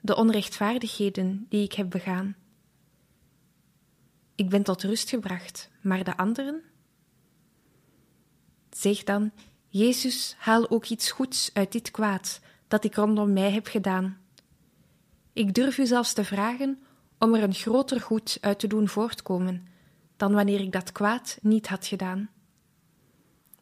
de 0.00 0.16
onrechtvaardigheden 0.16 1.46
die 1.48 1.62
ik 1.64 1.72
heb 1.72 1.90
begaan. 1.90 2.36
Ik 4.34 4.48
ben 4.48 4.62
tot 4.62 4.82
rust 4.82 5.08
gebracht, 5.08 5.70
maar 5.82 6.04
de 6.04 6.16
anderen? 6.16 6.62
Zeg 8.76 9.04
dan: 9.04 9.30
Jezus, 9.68 10.34
haal 10.38 10.70
ook 10.70 10.86
iets 10.86 11.10
goeds 11.10 11.50
uit 11.52 11.72
dit 11.72 11.90
kwaad 11.90 12.40
dat 12.68 12.84
ik 12.84 12.94
rondom 12.94 13.32
mij 13.32 13.50
heb 13.50 13.66
gedaan. 13.66 14.18
Ik 15.32 15.54
durf 15.54 15.78
u 15.78 15.86
zelfs 15.86 16.12
te 16.12 16.24
vragen 16.24 16.82
om 17.18 17.34
er 17.34 17.42
een 17.42 17.54
groter 17.54 18.00
goed 18.00 18.38
uit 18.40 18.58
te 18.58 18.66
doen 18.66 18.88
voortkomen 18.88 19.66
dan 20.16 20.32
wanneer 20.32 20.60
ik 20.60 20.72
dat 20.72 20.92
kwaad 20.92 21.38
niet 21.42 21.68
had 21.68 21.86
gedaan. 21.86 22.30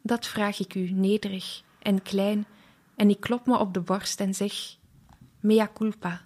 Dat 0.01 0.27
vraag 0.27 0.59
ik 0.59 0.75
u 0.75 0.91
nederig 0.91 1.61
en 1.79 2.01
klein, 2.01 2.45
en 2.95 3.09
ik 3.09 3.19
klop 3.19 3.45
me 3.45 3.57
op 3.57 3.73
de 3.73 3.79
borst 3.79 4.19
en 4.19 4.33
zeg: 4.33 4.77
Mea 5.39 5.69
culpa. 5.73 6.21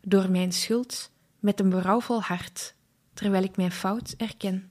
Door 0.00 0.30
mijn 0.30 0.52
schuld, 0.52 1.10
met 1.38 1.60
een 1.60 1.68
berouwvol 1.68 2.22
hart, 2.22 2.74
terwijl 3.14 3.42
ik 3.42 3.56
mijn 3.56 3.72
fout 3.72 4.14
erken. 4.16 4.70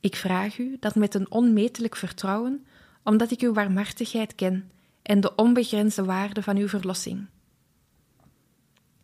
Ik 0.00 0.16
vraag 0.16 0.58
u 0.58 0.76
dat 0.80 0.94
met 0.94 1.14
een 1.14 1.30
onmetelijk 1.30 1.96
vertrouwen, 1.96 2.66
omdat 3.04 3.30
ik 3.30 3.40
uw 3.40 3.52
warmhartigheid 3.52 4.34
ken 4.34 4.70
en 5.02 5.20
de 5.20 5.34
onbegrensde 5.34 6.04
waarde 6.04 6.42
van 6.42 6.56
uw 6.56 6.68
verlossing. 6.68 7.26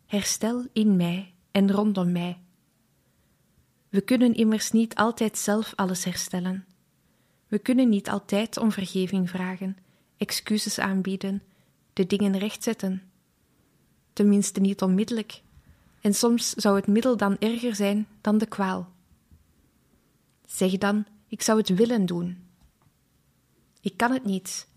Herstel 0.05 0.65
in 0.73 0.95
mij 0.95 1.33
en 1.51 1.71
rondom 1.71 2.11
mij. 2.11 2.37
We 3.89 4.01
kunnen 4.01 4.33
immers 4.33 4.71
niet 4.71 4.95
altijd 4.95 5.37
zelf 5.37 5.73
alles 5.75 6.03
herstellen. 6.03 6.65
We 7.47 7.59
kunnen 7.59 7.89
niet 7.89 8.09
altijd 8.09 8.57
om 8.57 8.71
vergeving 8.71 9.29
vragen, 9.29 9.77
excuses 10.17 10.79
aanbieden, 10.79 11.43
de 11.93 12.07
dingen 12.07 12.37
rechtzetten. 12.37 13.01
Tenminste 14.13 14.59
niet 14.59 14.81
onmiddellijk, 14.81 15.41
en 16.01 16.13
soms 16.13 16.49
zou 16.49 16.75
het 16.75 16.87
middel 16.87 17.17
dan 17.17 17.37
erger 17.39 17.75
zijn 17.75 18.07
dan 18.21 18.37
de 18.37 18.45
kwaal. 18.45 18.95
Zeg 20.47 20.77
dan: 20.77 21.05
Ik 21.27 21.41
zou 21.41 21.57
het 21.57 21.69
willen 21.69 22.05
doen. 22.05 22.47
Ik 23.81 23.97
kan 23.97 24.11
het 24.11 24.23
niet, 24.23 24.67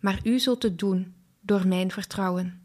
maar 0.00 0.20
u 0.24 0.38
zult 0.38 0.62
het 0.62 0.78
doen 0.78 1.14
door 1.40 1.66
mijn 1.66 1.90
vertrouwen. 1.90 2.62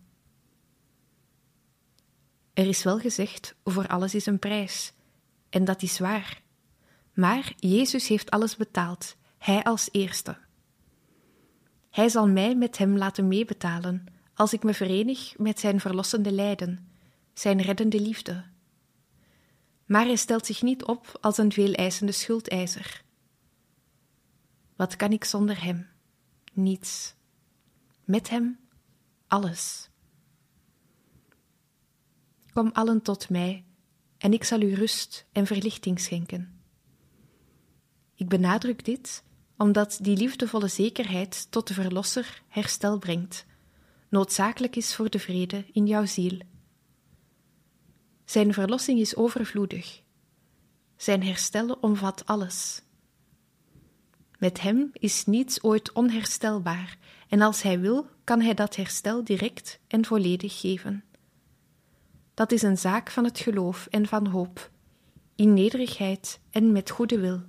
Er 2.53 2.67
is 2.67 2.83
wel 2.83 2.99
gezegd: 2.99 3.55
voor 3.63 3.87
alles 3.87 4.15
is 4.15 4.25
een 4.25 4.39
prijs, 4.39 4.93
en 5.49 5.65
dat 5.65 5.81
is 5.81 5.99
waar. 5.99 6.41
Maar 7.13 7.53
Jezus 7.55 8.07
heeft 8.07 8.31
alles 8.31 8.55
betaald, 8.55 9.15
Hij 9.37 9.63
als 9.63 9.89
eerste. 9.91 10.37
Hij 11.89 12.09
zal 12.09 12.27
mij 12.27 12.55
met 12.55 12.77
Hem 12.77 12.97
laten 12.97 13.27
meebetalen 13.27 14.05
als 14.33 14.53
ik 14.53 14.63
me 14.63 14.73
verenig 14.73 15.37
met 15.37 15.59
Zijn 15.59 15.79
verlossende 15.79 16.31
lijden, 16.31 16.91
Zijn 17.33 17.61
reddende 17.61 18.01
liefde. 18.01 18.43
Maar 19.89 20.05
Hij 20.05 20.15
stelt 20.15 20.45
zich 20.45 20.61
niet 20.61 20.83
op 20.83 21.17
als 21.21 21.37
een 21.37 21.51
veeleisende 21.51 22.11
schuldeiser. 22.11 23.03
Wat 24.75 24.95
kan 24.95 25.11
ik 25.11 25.23
zonder 25.23 25.63
Hem? 25.63 25.87
Niets. 26.53 27.13
Met 28.05 28.29
Hem 28.29 28.59
alles. 29.27 29.89
Kom 32.53 32.69
allen 32.73 33.01
tot 33.01 33.29
mij, 33.29 33.65
en 34.17 34.33
ik 34.33 34.43
zal 34.43 34.61
u 34.61 34.73
rust 34.73 35.25
en 35.31 35.45
verlichting 35.45 35.99
schenken. 35.99 36.61
Ik 38.15 38.29
benadruk 38.29 38.85
dit 38.85 39.23
omdat 39.57 39.99
die 40.01 40.17
liefdevolle 40.17 40.67
zekerheid 40.67 41.51
tot 41.51 41.67
de 41.67 41.73
Verlosser 41.73 42.41
herstel 42.47 42.97
brengt, 42.97 43.45
noodzakelijk 44.09 44.75
is 44.75 44.95
voor 44.95 45.09
de 45.09 45.19
vrede 45.19 45.65
in 45.71 45.87
jouw 45.87 46.05
ziel. 46.05 46.39
Zijn 48.29 48.53
verlossing 48.53 48.99
is 48.99 49.15
overvloedig. 49.15 50.01
Zijn 50.95 51.23
herstellen 51.23 51.83
omvat 51.83 52.25
alles. 52.25 52.81
Met 54.39 54.61
hem 54.61 54.89
is 54.93 55.25
niets 55.25 55.63
ooit 55.63 55.91
onherstelbaar, 55.91 56.97
en 57.27 57.41
als 57.41 57.61
hij 57.61 57.79
wil, 57.79 58.07
kan 58.23 58.41
hij 58.41 58.53
dat 58.53 58.75
herstel 58.75 59.23
direct 59.23 59.79
en 59.87 60.05
volledig 60.05 60.59
geven. 60.59 61.03
Dat 62.33 62.51
is 62.51 62.61
een 62.61 62.77
zaak 62.77 63.09
van 63.09 63.23
het 63.23 63.39
geloof 63.39 63.87
en 63.87 64.07
van 64.07 64.27
hoop, 64.27 64.71
in 65.35 65.53
nederigheid 65.53 66.39
en 66.49 66.71
met 66.71 66.89
goede 66.89 67.19
wil. 67.19 67.41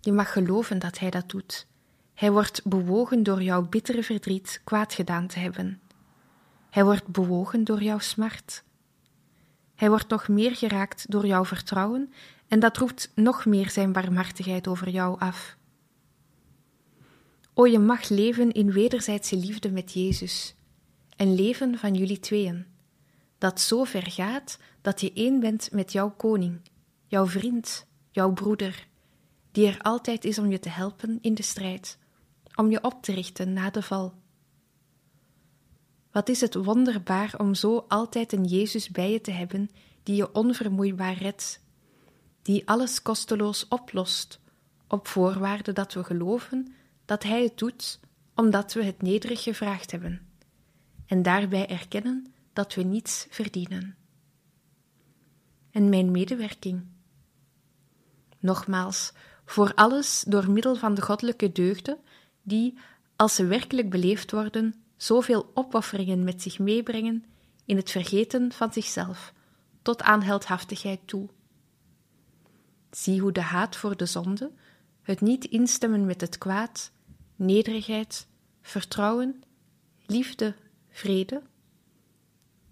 Je 0.00 0.12
mag 0.12 0.32
geloven 0.32 0.78
dat 0.78 0.98
hij 0.98 1.10
dat 1.10 1.28
doet. 1.28 1.66
Hij 2.14 2.32
wordt 2.32 2.64
bewogen 2.64 3.22
door 3.22 3.42
jouw 3.42 3.68
bittere 3.68 4.02
verdriet 4.02 4.60
kwaad 4.64 4.94
gedaan 4.94 5.26
te 5.26 5.38
hebben. 5.38 5.80
Hij 6.70 6.84
wordt 6.84 7.06
bewogen 7.06 7.64
door 7.64 7.82
jouw 7.82 7.98
smart. 7.98 8.64
Hij 9.74 9.88
wordt 9.88 10.08
nog 10.08 10.28
meer 10.28 10.56
geraakt 10.56 11.10
door 11.10 11.26
jouw 11.26 11.44
vertrouwen 11.44 12.12
en 12.48 12.60
dat 12.60 12.76
roept 12.76 13.12
nog 13.14 13.46
meer 13.46 13.70
zijn 13.70 13.92
barmhartigheid 13.92 14.68
over 14.68 14.88
jou 14.88 15.18
af. 15.18 15.56
O, 17.54 17.66
je 17.66 17.78
mag 17.78 18.08
leven 18.08 18.52
in 18.52 18.72
wederzijdse 18.72 19.36
liefde 19.36 19.70
met 19.70 19.92
Jezus, 19.92 20.54
een 21.16 21.34
leven 21.34 21.78
van 21.78 21.94
jullie 21.94 22.20
tweeën, 22.20 22.66
dat 23.38 23.60
zo 23.60 23.84
ver 23.84 24.10
gaat 24.10 24.58
dat 24.80 25.00
je 25.00 25.12
één 25.12 25.40
bent 25.40 25.72
met 25.72 25.92
jouw 25.92 26.10
koning, 26.10 26.60
jouw 27.06 27.26
vriend, 27.26 27.86
jouw 28.10 28.32
broeder, 28.32 28.86
die 29.52 29.66
er 29.66 29.78
altijd 29.78 30.24
is 30.24 30.38
om 30.38 30.50
je 30.50 30.58
te 30.58 30.68
helpen 30.68 31.18
in 31.20 31.34
de 31.34 31.42
strijd, 31.42 31.98
om 32.54 32.70
je 32.70 32.82
op 32.84 33.02
te 33.02 33.12
richten 33.12 33.52
na 33.52 33.70
de 33.70 33.82
val. 33.82 34.14
Wat 36.12 36.28
is 36.28 36.40
het 36.40 36.54
wonderbaar 36.54 37.34
om 37.38 37.54
zo 37.54 37.84
altijd 37.88 38.32
een 38.32 38.44
Jezus 38.44 38.90
bij 38.90 39.12
je 39.12 39.20
te 39.20 39.30
hebben 39.30 39.70
die 40.02 40.16
je 40.16 40.34
onvermoeibaar 40.34 41.14
redt, 41.14 41.60
die 42.42 42.68
alles 42.68 43.02
kosteloos 43.02 43.68
oplost, 43.68 44.40
op 44.88 45.08
voorwaarde 45.08 45.72
dat 45.72 45.92
we 45.92 46.04
geloven 46.04 46.74
dat 47.04 47.22
Hij 47.22 47.42
het 47.42 47.58
doet 47.58 48.00
omdat 48.34 48.72
we 48.72 48.84
het 48.84 49.02
nederig 49.02 49.42
gevraagd 49.42 49.90
hebben, 49.90 50.28
en 51.06 51.22
daarbij 51.22 51.68
erkennen 51.68 52.32
dat 52.52 52.74
we 52.74 52.82
niets 52.82 53.26
verdienen. 53.30 53.96
En 55.70 55.88
mijn 55.88 56.10
medewerking. 56.10 56.82
Nogmaals, 58.38 59.12
voor 59.44 59.74
alles 59.74 60.24
door 60.28 60.50
middel 60.50 60.76
van 60.76 60.94
de 60.94 61.02
goddelijke 61.02 61.52
deugden, 61.52 61.98
die, 62.42 62.78
als 63.16 63.34
ze 63.34 63.46
werkelijk 63.46 63.90
beleefd 63.90 64.30
worden, 64.30 64.79
zoveel 65.02 65.50
opofferingen 65.54 66.24
met 66.24 66.42
zich 66.42 66.58
meebrengen 66.58 67.24
in 67.64 67.76
het 67.76 67.90
vergeten 67.90 68.52
van 68.52 68.72
zichzelf, 68.72 69.32
tot 69.82 70.02
aan 70.02 70.22
heldhaftigheid 70.22 71.00
toe. 71.04 71.28
Zie 72.90 73.20
hoe 73.20 73.32
de 73.32 73.40
haat 73.40 73.76
voor 73.76 73.96
de 73.96 74.06
zonde, 74.06 74.52
het 75.02 75.20
niet 75.20 75.44
instemmen 75.44 76.06
met 76.06 76.20
het 76.20 76.38
kwaad, 76.38 76.92
nederigheid, 77.36 78.26
vertrouwen, 78.62 79.42
liefde, 80.06 80.54
vrede, 80.88 81.42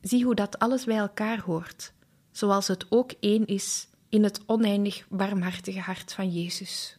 zie 0.00 0.24
hoe 0.24 0.34
dat 0.34 0.58
alles 0.58 0.84
bij 0.84 0.96
elkaar 0.96 1.40
hoort, 1.40 1.92
zoals 2.30 2.68
het 2.68 2.86
ook 2.88 3.12
één 3.20 3.46
is 3.46 3.88
in 4.08 4.24
het 4.24 4.40
oneindig 4.46 5.08
barmhartige 5.08 5.80
hart 5.80 6.12
van 6.12 6.30
Jezus. 6.30 6.98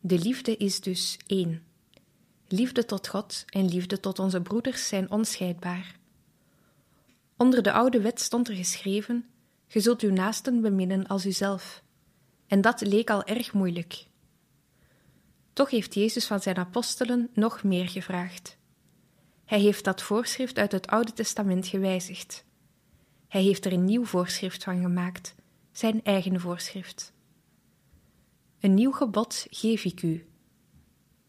De 0.00 0.18
liefde 0.18 0.56
is 0.56 0.80
dus 0.80 1.18
één. 1.26 1.68
Liefde 2.52 2.84
tot 2.84 3.08
God 3.08 3.44
en 3.46 3.68
liefde 3.68 4.00
tot 4.00 4.18
onze 4.18 4.40
broeders 4.40 4.88
zijn 4.88 5.10
onscheidbaar. 5.10 5.96
Onder 7.36 7.62
de 7.62 7.72
oude 7.72 8.00
wet 8.00 8.20
stond 8.20 8.48
er 8.48 8.54
geschreven: 8.54 9.28
Je 9.66 9.80
zult 9.80 10.00
uw 10.00 10.12
naasten 10.12 10.60
beminnen 10.60 11.06
als 11.06 11.26
uzelf. 11.26 11.82
En 12.46 12.60
dat 12.60 12.80
leek 12.80 13.10
al 13.10 13.24
erg 13.24 13.52
moeilijk. 13.52 14.06
Toch 15.52 15.70
heeft 15.70 15.94
Jezus 15.94 16.26
van 16.26 16.40
zijn 16.40 16.56
apostelen 16.56 17.30
nog 17.32 17.62
meer 17.62 17.88
gevraagd. 17.88 18.56
Hij 19.44 19.60
heeft 19.60 19.84
dat 19.84 20.02
voorschrift 20.02 20.58
uit 20.58 20.72
het 20.72 20.86
Oude 20.86 21.12
Testament 21.12 21.66
gewijzigd. 21.66 22.44
Hij 23.28 23.42
heeft 23.42 23.64
er 23.64 23.72
een 23.72 23.84
nieuw 23.84 24.04
voorschrift 24.04 24.64
van 24.64 24.80
gemaakt, 24.80 25.34
zijn 25.72 26.04
eigen 26.04 26.40
voorschrift. 26.40 27.12
Een 28.60 28.74
nieuw 28.74 28.92
gebod 28.92 29.46
geef 29.50 29.84
ik 29.84 30.02
u. 30.02 30.29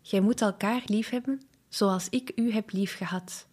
Gij 0.01 0.21
moet 0.21 0.41
elkaar 0.41 0.81
liefhebben 0.85 1.41
zoals 1.69 2.09
ik 2.09 2.31
u 2.35 2.53
heb 2.53 2.71
liefgehad. 2.71 3.47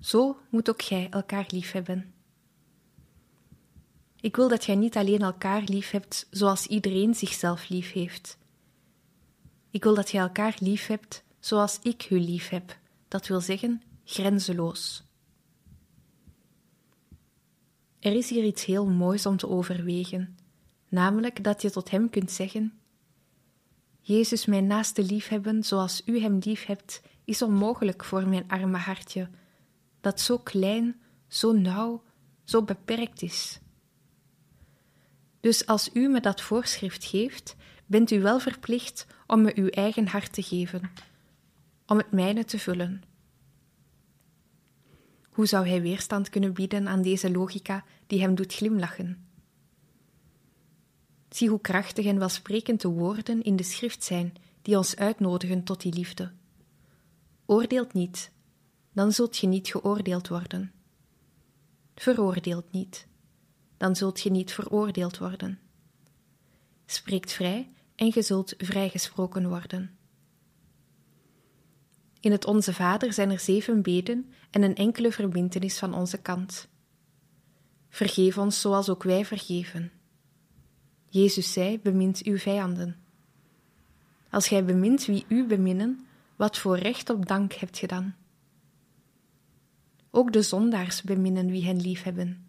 Zo 0.00 0.38
moet 0.50 0.70
ook 0.70 0.82
gij 0.82 1.10
elkaar 1.10 1.46
liefhebben. 1.48 2.14
Ik 4.20 4.36
wil 4.36 4.48
dat 4.48 4.64
gij 4.64 4.74
niet 4.74 4.96
alleen 4.96 5.20
elkaar 5.20 5.62
lief 5.62 5.90
hebt 5.90 6.26
zoals 6.30 6.66
iedereen 6.66 7.14
zichzelf 7.14 7.68
lief 7.68 7.92
heeft. 7.92 8.38
Ik 9.70 9.82
wil 9.82 9.94
dat 9.94 10.10
gij 10.10 10.20
elkaar 10.20 10.56
lief 10.60 10.86
hebt 10.86 11.24
zoals 11.38 11.78
ik 11.82 12.10
u 12.10 12.20
lief 12.20 12.48
heb, 12.48 12.78
dat 13.08 13.26
wil 13.26 13.40
zeggen 13.40 13.82
grenzeloos. 14.04 15.04
Er 17.98 18.12
is 18.12 18.30
hier 18.30 18.44
iets 18.44 18.64
heel 18.64 18.86
moois 18.86 19.26
om 19.26 19.36
te 19.36 19.48
overwegen, 19.48 20.36
namelijk 20.88 21.44
dat 21.44 21.62
je 21.62 21.70
tot 21.70 21.90
Hem 21.90 22.10
kunt 22.10 22.30
zeggen: 22.30 22.78
Jezus, 24.08 24.46
mijn 24.46 24.66
naaste 24.66 25.02
liefhebben 25.02 25.64
zoals 25.64 26.02
U 26.04 26.20
Hem 26.20 26.38
lief 26.38 26.66
hebt, 26.66 27.02
is 27.24 27.42
onmogelijk 27.42 28.04
voor 28.04 28.28
mijn 28.28 28.48
arme 28.48 28.76
hartje, 28.76 29.28
dat 30.00 30.20
zo 30.20 30.38
klein, 30.38 31.00
zo 31.28 31.52
nauw, 31.52 32.02
zo 32.44 32.62
beperkt 32.62 33.22
is. 33.22 33.60
Dus 35.40 35.66
als 35.66 35.90
U 35.92 36.08
me 36.08 36.20
dat 36.20 36.40
voorschrift 36.40 37.04
geeft, 37.04 37.56
bent 37.86 38.10
u 38.10 38.20
wel 38.20 38.40
verplicht 38.40 39.06
om 39.26 39.42
me 39.42 39.52
uw 39.54 39.68
eigen 39.68 40.06
hart 40.06 40.32
te 40.32 40.42
geven, 40.42 40.90
om 41.86 41.96
het 41.96 42.12
mijne 42.12 42.44
te 42.44 42.58
vullen. 42.58 43.02
Hoe 45.30 45.46
zou 45.46 45.68
hij 45.68 45.82
weerstand 45.82 46.28
kunnen 46.28 46.52
bieden 46.52 46.88
aan 46.88 47.02
deze 47.02 47.30
logica 47.30 47.84
die 48.06 48.20
hem 48.20 48.34
doet 48.34 48.54
glimlachen? 48.54 49.25
Zie 51.36 51.48
hoe 51.48 51.60
krachtig 51.60 52.06
en 52.06 52.18
welsprekend 52.18 52.80
de 52.80 52.88
woorden 52.88 53.42
in 53.42 53.56
de 53.56 53.62
schrift 53.62 54.04
zijn 54.04 54.34
die 54.62 54.76
ons 54.76 54.96
uitnodigen 54.96 55.64
tot 55.64 55.80
die 55.80 55.92
liefde. 55.92 56.32
Oordeelt 57.46 57.92
niet, 57.92 58.30
dan 58.92 59.12
zult 59.12 59.36
je 59.36 59.46
niet 59.46 59.68
geoordeeld 59.68 60.28
worden. 60.28 60.72
Veroordeelt 61.94 62.72
niet, 62.72 63.06
dan 63.76 63.96
zult 63.96 64.20
je 64.20 64.30
niet 64.30 64.52
veroordeeld 64.52 65.18
worden. 65.18 65.58
Spreekt 66.86 67.32
vrij 67.32 67.72
en 67.94 68.10
je 68.14 68.22
zult 68.22 68.54
vrijgesproken 68.58 69.48
worden. 69.48 69.98
In 72.20 72.32
het 72.32 72.44
Onze 72.44 72.74
Vader 72.74 73.12
zijn 73.12 73.30
er 73.30 73.40
zeven 73.40 73.82
beden 73.82 74.32
en 74.50 74.62
een 74.62 74.74
enkele 74.74 75.12
verbintenis 75.12 75.78
van 75.78 75.94
onze 75.94 76.18
kant. 76.18 76.68
Vergeef 77.88 78.38
ons 78.38 78.60
zoals 78.60 78.88
ook 78.88 79.02
wij 79.02 79.24
vergeven. 79.24 79.95
Jezus 81.08 81.52
zei: 81.52 81.80
bemint 81.80 82.22
uw 82.24 82.38
vijanden. 82.38 82.96
Als 84.30 84.48
gij 84.48 84.64
bemint 84.64 85.04
wie 85.04 85.24
u 85.28 85.46
beminnen, 85.46 86.06
wat 86.36 86.58
voor 86.58 86.78
recht 86.78 87.10
op 87.10 87.26
dank 87.26 87.52
hebt 87.52 87.78
ge 87.78 87.86
dan? 87.86 88.14
Ook 90.10 90.32
de 90.32 90.42
zondaars 90.42 91.02
beminnen 91.02 91.46
wie 91.46 91.64
hen 91.64 91.80
liefhebben. 91.80 92.46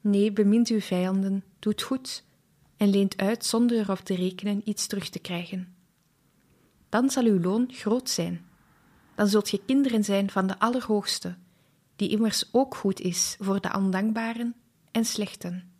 Nee, 0.00 0.32
bemint 0.32 0.68
uw 0.68 0.80
vijanden, 0.80 1.44
doet 1.58 1.82
goed 1.82 2.24
en 2.76 2.88
leent 2.88 3.16
uit 3.16 3.44
zonder 3.44 3.78
erop 3.78 3.98
te 3.98 4.14
rekenen 4.14 4.68
iets 4.68 4.86
terug 4.86 5.08
te 5.08 5.18
krijgen. 5.18 5.74
Dan 6.88 7.10
zal 7.10 7.24
uw 7.24 7.40
loon 7.40 7.68
groot 7.72 8.10
zijn. 8.10 8.46
Dan 9.14 9.28
zult 9.28 9.50
je 9.50 9.64
kinderen 9.64 10.04
zijn 10.04 10.30
van 10.30 10.46
de 10.46 10.58
Allerhoogste, 10.58 11.36
die 11.96 12.08
immers 12.08 12.48
ook 12.52 12.74
goed 12.74 13.00
is 13.00 13.36
voor 13.40 13.60
de 13.60 13.72
ondankbaren 13.76 14.54
en 14.90 15.04
slechten. 15.04 15.73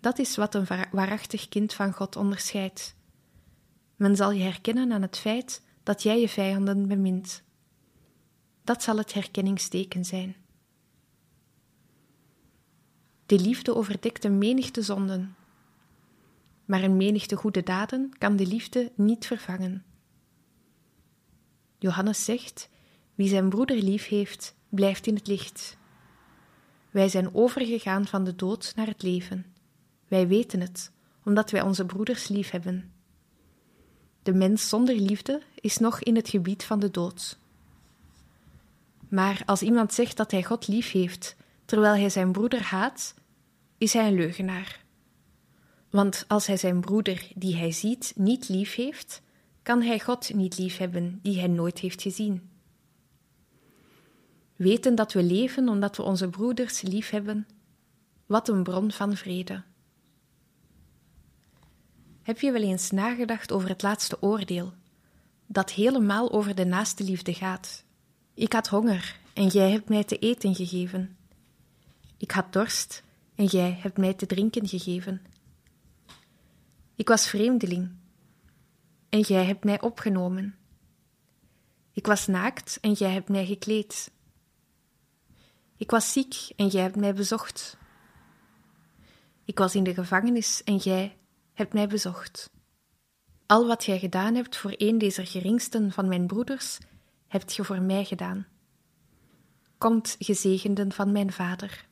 Dat 0.00 0.18
is 0.18 0.36
wat 0.36 0.54
een 0.54 0.66
waarachtig 0.92 1.48
kind 1.48 1.74
van 1.74 1.92
God 1.92 2.16
onderscheidt. 2.16 2.94
Men 3.96 4.16
zal 4.16 4.30
je 4.30 4.42
herkennen 4.42 4.92
aan 4.92 5.02
het 5.02 5.18
feit 5.18 5.62
dat 5.82 6.02
jij 6.02 6.20
je 6.20 6.28
vijanden 6.28 6.88
bemint. 6.88 7.42
Dat 8.64 8.82
zal 8.82 8.96
het 8.96 9.12
herkenningsteken 9.12 10.04
zijn. 10.04 10.36
De 13.26 13.38
liefde 13.38 13.74
overdekt 13.74 14.24
een 14.24 14.38
menigte 14.38 14.82
zonden, 14.82 15.36
maar 16.64 16.82
een 16.82 16.96
menigte 16.96 17.36
goede 17.36 17.62
daden 17.62 18.12
kan 18.18 18.36
de 18.36 18.46
liefde 18.46 18.92
niet 18.94 19.26
vervangen. 19.26 19.84
Johannes 21.78 22.24
zegt: 22.24 22.68
Wie 23.14 23.28
zijn 23.28 23.48
broeder 23.48 23.76
lief 23.76 24.08
heeft, 24.08 24.54
blijft 24.68 25.06
in 25.06 25.14
het 25.14 25.26
licht. 25.26 25.76
Wij 26.90 27.08
zijn 27.08 27.34
overgegaan 27.34 28.06
van 28.06 28.24
de 28.24 28.36
dood 28.36 28.72
naar 28.76 28.86
het 28.86 29.02
leven. 29.02 29.49
Wij 30.10 30.28
weten 30.28 30.60
het, 30.60 30.92
omdat 31.24 31.50
wij 31.50 31.62
onze 31.62 31.86
broeders 31.86 32.28
lief 32.28 32.50
hebben. 32.50 32.92
De 34.22 34.32
mens 34.34 34.68
zonder 34.68 34.94
liefde 34.94 35.42
is 35.54 35.78
nog 35.78 36.02
in 36.02 36.16
het 36.16 36.28
gebied 36.28 36.64
van 36.64 36.80
de 36.80 36.90
dood. 36.90 37.38
Maar 39.08 39.42
als 39.46 39.62
iemand 39.62 39.92
zegt 39.92 40.16
dat 40.16 40.30
hij 40.30 40.42
God 40.42 40.68
lief 40.68 40.90
heeft, 40.90 41.36
terwijl 41.64 41.94
hij 41.94 42.10
zijn 42.10 42.32
broeder 42.32 42.62
haat, 42.62 43.14
is 43.78 43.92
hij 43.92 44.06
een 44.06 44.14
leugenaar. 44.14 44.84
Want 45.90 46.24
als 46.28 46.46
hij 46.46 46.56
zijn 46.56 46.80
broeder, 46.80 47.28
die 47.34 47.56
hij 47.56 47.72
ziet, 47.72 48.12
niet 48.16 48.48
lief 48.48 48.74
heeft, 48.74 49.22
kan 49.62 49.82
hij 49.82 50.00
God 50.00 50.34
niet 50.34 50.58
lief 50.58 50.76
hebben, 50.76 51.18
die 51.22 51.38
hij 51.38 51.48
nooit 51.48 51.78
heeft 51.78 52.02
gezien. 52.02 52.50
Weten 54.56 54.94
dat 54.94 55.12
we 55.12 55.22
leven 55.22 55.68
omdat 55.68 55.96
we 55.96 56.02
onze 56.02 56.28
broeders 56.28 56.82
lief 56.82 57.10
hebben, 57.10 57.46
wat 58.26 58.48
een 58.48 58.62
bron 58.62 58.92
van 58.92 59.16
vrede. 59.16 59.62
Heb 62.30 62.40
je 62.40 62.52
wel 62.52 62.62
eens 62.62 62.90
nagedacht 62.90 63.52
over 63.52 63.68
het 63.68 63.82
laatste 63.82 64.22
oordeel, 64.22 64.72
dat 65.46 65.70
helemaal 65.70 66.32
over 66.32 66.54
de 66.54 66.64
naaste 66.64 67.04
liefde 67.04 67.34
gaat? 67.34 67.84
Ik 68.34 68.52
had 68.52 68.68
honger 68.68 69.16
en 69.32 69.46
jij 69.46 69.70
hebt 69.70 69.88
mij 69.88 70.04
te 70.04 70.18
eten 70.18 70.54
gegeven. 70.54 71.16
Ik 72.16 72.30
had 72.30 72.52
dorst 72.52 73.02
en 73.34 73.44
jij 73.44 73.78
hebt 73.80 73.96
mij 73.96 74.14
te 74.14 74.26
drinken 74.26 74.68
gegeven. 74.68 75.22
Ik 76.96 77.08
was 77.08 77.28
vreemdeling 77.28 77.90
en 79.08 79.20
jij 79.20 79.44
hebt 79.44 79.64
mij 79.64 79.80
opgenomen. 79.80 80.58
Ik 81.92 82.06
was 82.06 82.26
naakt 82.26 82.78
en 82.80 82.92
jij 82.92 83.10
hebt 83.10 83.28
mij 83.28 83.46
gekleed. 83.46 84.10
Ik 85.76 85.90
was 85.90 86.12
ziek 86.12 86.34
en 86.56 86.66
jij 86.66 86.82
hebt 86.82 86.96
mij 86.96 87.14
bezocht. 87.14 87.76
Ik 89.44 89.58
was 89.58 89.74
in 89.74 89.84
de 89.84 89.94
gevangenis 89.94 90.64
en 90.64 90.76
jij 90.76 91.18
hebt 91.60 91.72
mij 91.72 91.86
bezocht. 91.86 92.50
Al 93.46 93.66
wat 93.66 93.84
gij 93.84 93.98
gedaan 93.98 94.34
hebt 94.34 94.56
voor 94.56 94.74
een 94.76 94.98
deze 94.98 95.26
geringsten 95.26 95.92
van 95.92 96.08
mijn 96.08 96.26
broeders, 96.26 96.78
hebt 97.26 97.52
ge 97.52 97.64
voor 97.64 97.82
mij 97.82 98.04
gedaan. 98.04 98.46
Komt, 99.78 100.16
gezegenden 100.18 100.92
van 100.92 101.12
mijn 101.12 101.32
vader. 101.32 101.86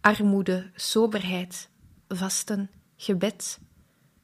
Armoede, 0.00 0.70
soberheid, 0.74 1.68
vasten, 2.08 2.70
gebed, 2.96 3.58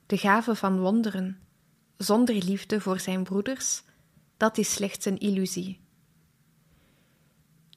de 0.06 0.16
gave 0.16 0.54
van 0.54 0.78
wonderen, 0.78 1.38
zonder 1.96 2.34
liefde 2.34 2.80
voor 2.80 3.00
zijn 3.00 3.22
broeders, 3.22 3.82
dat 4.36 4.58
is 4.58 4.72
slechts 4.72 5.04
een 5.04 5.18
illusie. 5.18 5.80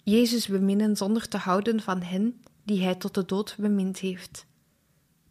Jezus 0.03 0.47
beminnen 0.47 0.95
zonder 0.95 1.27
te 1.27 1.37
houden 1.37 1.81
van 1.81 2.01
hen 2.01 2.41
die 2.63 2.83
hij 2.83 2.95
tot 2.95 3.13
de 3.13 3.25
dood 3.25 3.55
bemind 3.57 3.99
heeft 3.99 4.47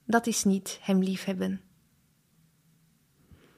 dat 0.09 0.27
is 0.27 0.45
niet 0.45 0.79
Hem 0.83 1.03
liefhebben. 1.03 1.61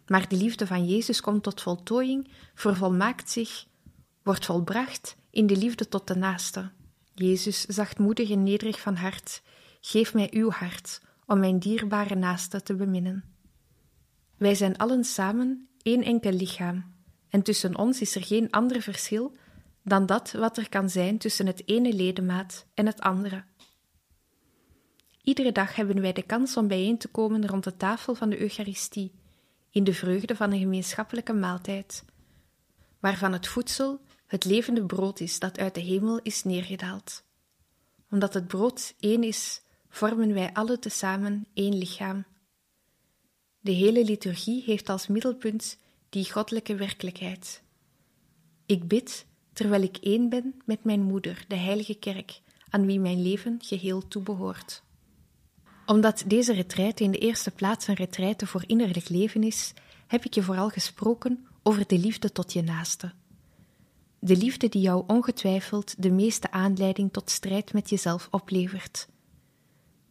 Maar 0.06 0.28
de 0.28 0.36
liefde 0.36 0.66
van 0.66 0.86
Jezus 0.86 1.20
komt 1.20 1.42
tot 1.42 1.60
voltooiing, 1.60 2.28
vervolmaakt 2.54 3.30
zich, 3.30 3.66
wordt 4.22 4.44
volbracht 4.44 5.16
in 5.30 5.46
de 5.46 5.56
liefde 5.56 5.88
tot 5.88 6.06
de 6.06 6.14
naaste. 6.14 6.70
Jezus, 7.14 7.64
zachtmoedig 7.64 8.30
en 8.30 8.42
nederig 8.42 8.80
van 8.80 8.96
hart, 8.96 9.42
geef 9.80 10.14
mij 10.14 10.28
uw 10.32 10.50
hart 10.50 11.02
om 11.26 11.38
mijn 11.38 11.58
dierbare 11.58 12.14
naaste 12.14 12.62
te 12.62 12.74
beminnen. 12.74 13.24
Wij 14.36 14.54
zijn 14.54 14.76
allen 14.76 15.04
samen 15.04 15.68
één 15.82 16.02
enkel 16.02 16.32
lichaam, 16.32 16.94
en 17.28 17.42
tussen 17.42 17.76
ons 17.76 18.00
is 18.00 18.14
er 18.14 18.24
geen 18.24 18.50
ander 18.50 18.82
verschil 18.82 19.36
dan 19.82 20.06
dat 20.06 20.32
wat 20.32 20.56
er 20.56 20.68
kan 20.68 20.90
zijn 20.90 21.18
tussen 21.18 21.46
het 21.46 21.62
ene 21.68 21.92
ledemaat 21.92 22.66
en 22.74 22.86
het 22.86 23.00
andere. 23.00 23.44
Iedere 25.22 25.52
dag 25.52 25.74
hebben 25.74 26.00
wij 26.00 26.12
de 26.12 26.22
kans 26.22 26.56
om 26.56 26.68
bijeen 26.68 26.98
te 26.98 27.08
komen 27.08 27.46
rond 27.46 27.64
de 27.64 27.76
tafel 27.76 28.14
van 28.14 28.30
de 28.30 28.40
Eucharistie, 28.40 29.12
in 29.70 29.84
de 29.84 29.94
vreugde 29.94 30.36
van 30.36 30.52
een 30.52 30.58
gemeenschappelijke 30.58 31.32
maaltijd, 31.32 32.04
waarvan 33.00 33.32
het 33.32 33.46
voedsel 33.46 34.00
het 34.26 34.44
levende 34.44 34.86
brood 34.86 35.20
is 35.20 35.38
dat 35.38 35.58
uit 35.58 35.74
de 35.74 35.80
hemel 35.80 36.20
is 36.22 36.44
neergedaald. 36.44 37.24
Omdat 38.10 38.34
het 38.34 38.46
brood 38.46 38.94
één 39.00 39.22
is, 39.22 39.62
vormen 39.88 40.34
wij 40.34 40.52
alle 40.52 40.78
tezamen 40.78 41.46
één 41.54 41.78
lichaam. 41.78 42.24
De 43.60 43.72
hele 43.72 44.04
liturgie 44.04 44.62
heeft 44.62 44.88
als 44.88 45.06
middelpunt 45.06 45.78
die 46.08 46.32
goddelijke 46.32 46.74
werkelijkheid. 46.74 47.62
Ik 48.66 48.88
bid 48.88 49.26
terwijl 49.52 49.82
ik 49.82 49.96
één 49.96 50.28
ben 50.28 50.54
met 50.64 50.84
mijn 50.84 51.02
moeder, 51.02 51.44
de 51.48 51.56
Heilige 51.56 51.94
Kerk, 51.94 52.40
aan 52.70 52.86
wie 52.86 53.00
mijn 53.00 53.22
leven 53.22 53.58
geheel 53.62 54.08
toebehoort 54.08 54.82
omdat 55.90 56.22
deze 56.26 56.52
retraite 56.52 57.04
in 57.04 57.10
de 57.10 57.18
eerste 57.18 57.50
plaats 57.50 57.86
een 57.86 57.94
retraite 57.94 58.46
voor 58.46 58.64
innerlijk 58.66 59.08
leven 59.08 59.42
is, 59.42 59.72
heb 60.06 60.24
ik 60.24 60.34
je 60.34 60.42
vooral 60.42 60.68
gesproken 60.68 61.46
over 61.62 61.86
de 61.86 61.98
liefde 61.98 62.32
tot 62.32 62.52
je 62.52 62.62
naaste. 62.62 63.12
De 64.18 64.36
liefde 64.36 64.68
die 64.68 64.82
jou 64.82 65.04
ongetwijfeld 65.06 66.02
de 66.02 66.10
meeste 66.10 66.50
aanleiding 66.50 67.12
tot 67.12 67.30
strijd 67.30 67.72
met 67.72 67.90
jezelf 67.90 68.28
oplevert. 68.30 69.08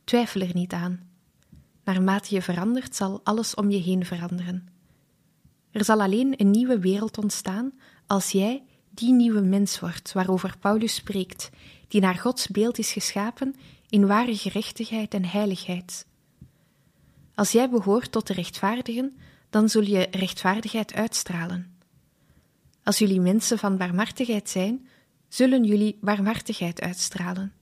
Twijfel 0.04 0.42
er 0.42 0.54
niet 0.54 0.74
aan. 0.74 1.10
Naarmate 1.84 2.36
je 2.36 2.42
verandert, 2.42 2.96
zal 2.96 3.22
alles 3.24 3.56
om 3.56 3.70
je 3.70 3.82
heen 3.82 4.06
veranderen. 4.06 4.68
Er 5.72 5.84
zal 5.86 6.02
alleen 6.02 6.34
een 6.38 6.52
nieuwe 6.52 6.80
wereld 6.80 7.18
ontstaan 7.18 7.72
als 8.08 8.32
jij 8.32 8.64
die 8.90 9.14
nieuwe 9.14 9.42
mens 9.42 9.80
wordt 9.80 10.12
waarover 10.12 10.58
Paulus 10.60 10.96
spreekt, 10.96 11.50
die 11.88 12.02
naar 12.02 12.16
Gods 12.16 12.48
beeld 12.48 12.78
is 12.78 12.92
geschapen 12.92 13.56
in 13.90 14.08
ware 14.08 14.36
gerechtigheid 14.36 15.14
en 15.14 15.26
heiligheid. 15.26 16.08
Als 17.36 17.52
jij 17.52 17.70
behoort 17.70 18.12
tot 18.12 18.28
de 18.28 18.34
rechtvaardigen, 18.34 19.18
dan 19.50 19.70
zul 19.70 19.84
je 19.84 20.08
rechtvaardigheid 20.12 20.94
uitstralen. 20.94 21.78
Als 22.84 22.98
jullie 22.98 23.22
mensen 23.22 23.58
van 23.58 23.78
barmhartigheid 23.78 24.50
zijn, 24.50 24.88
zullen 25.28 25.64
jullie 25.64 25.98
barmhartigheid 26.02 26.82
uitstralen. 26.82 27.54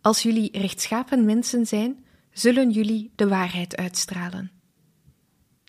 Als 0.00 0.22
jullie 0.22 0.58
rechtschapen 0.58 1.24
mensen 1.24 1.66
zijn, 1.66 2.04
zullen 2.32 2.70
jullie 2.70 3.12
de 3.14 3.28
waarheid 3.28 3.76
uitstralen. 3.76 4.50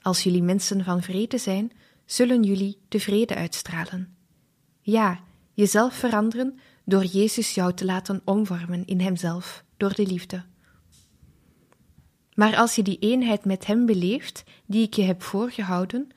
Als 0.01 0.23
jullie 0.23 0.43
mensen 0.43 0.83
van 0.83 1.01
vrede 1.01 1.38
zijn, 1.38 1.71
zullen 2.05 2.43
jullie 2.43 2.77
de 2.88 2.99
vrede 2.99 3.36
uitstralen. 3.36 4.17
Ja, 4.81 5.23
jezelf 5.53 5.93
veranderen 5.93 6.59
door 6.86 7.05
Jezus 7.05 7.53
jou 7.53 7.73
te 7.73 7.86
laten 7.86 8.21
omvormen 8.25 8.86
in 8.86 8.99
Hemzelf, 8.99 9.63
door 9.77 9.93
de 9.93 10.07
liefde. 10.07 10.43
Maar 12.33 12.55
als 12.55 12.75
je 12.75 12.83
die 12.83 12.99
eenheid 12.99 13.45
met 13.45 13.65
Hem 13.65 13.86
beleeft, 13.86 14.43
die 14.65 14.83
ik 14.83 14.93
je 14.93 15.03
heb 15.03 15.21
voorgehouden, 15.23 16.07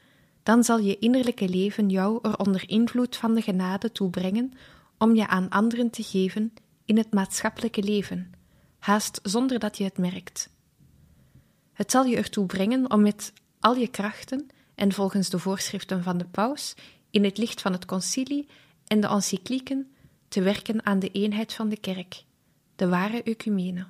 dan 0.43 0.65
zal 0.65 0.79
je 0.79 0.99
innerlijke 0.99 1.49
leven 1.49 1.89
jou 1.89 2.19
er 2.23 2.39
onder 2.39 2.69
invloed 2.69 3.17
van 3.17 3.35
de 3.35 3.43
genade 3.43 3.93
toe 3.93 4.11
brengen 4.11 4.53
om 4.99 5.15
je 5.15 5.27
aan 5.27 5.49
anderen 5.49 5.91
te 5.91 6.03
geven 6.03 6.53
in 6.85 6.97
het 6.97 7.13
maatschappelijke 7.13 7.83
leven, 7.83 8.33
haast 8.79 9.21
zonder 9.23 9.59
dat 9.59 9.79
je 9.79 9.85
het 9.85 9.99
merkt. 9.99 10.51
Het 11.73 11.91
zal 11.91 12.05
je 12.05 12.17
ertoe 12.17 12.47
brengen 12.47 12.91
om 12.91 13.03
met 13.03 13.33
al 13.61 13.77
je 13.77 13.89
krachten 13.89 14.47
en 14.75 14.93
volgens 14.93 15.31
de 15.31 15.39
voorschriften 15.39 16.03
van 16.03 16.19
de 16.19 16.25
paus 16.25 16.75
in 17.11 17.25
het 17.25 17.39
licht 17.39 17.61
van 17.61 17.73
het 17.73 17.85
concilie 17.85 18.49
en 18.87 19.01
de 19.01 19.09
encyclieken 19.09 19.93
te 20.29 20.43
werken 20.43 20.87
aan 20.87 20.99
de 20.99 21.11
eenheid 21.11 21.53
van 21.53 21.69
de 21.69 21.77
kerk, 21.77 22.25
de 22.77 22.89
ware 22.89 23.23
ecumene. 23.23 23.87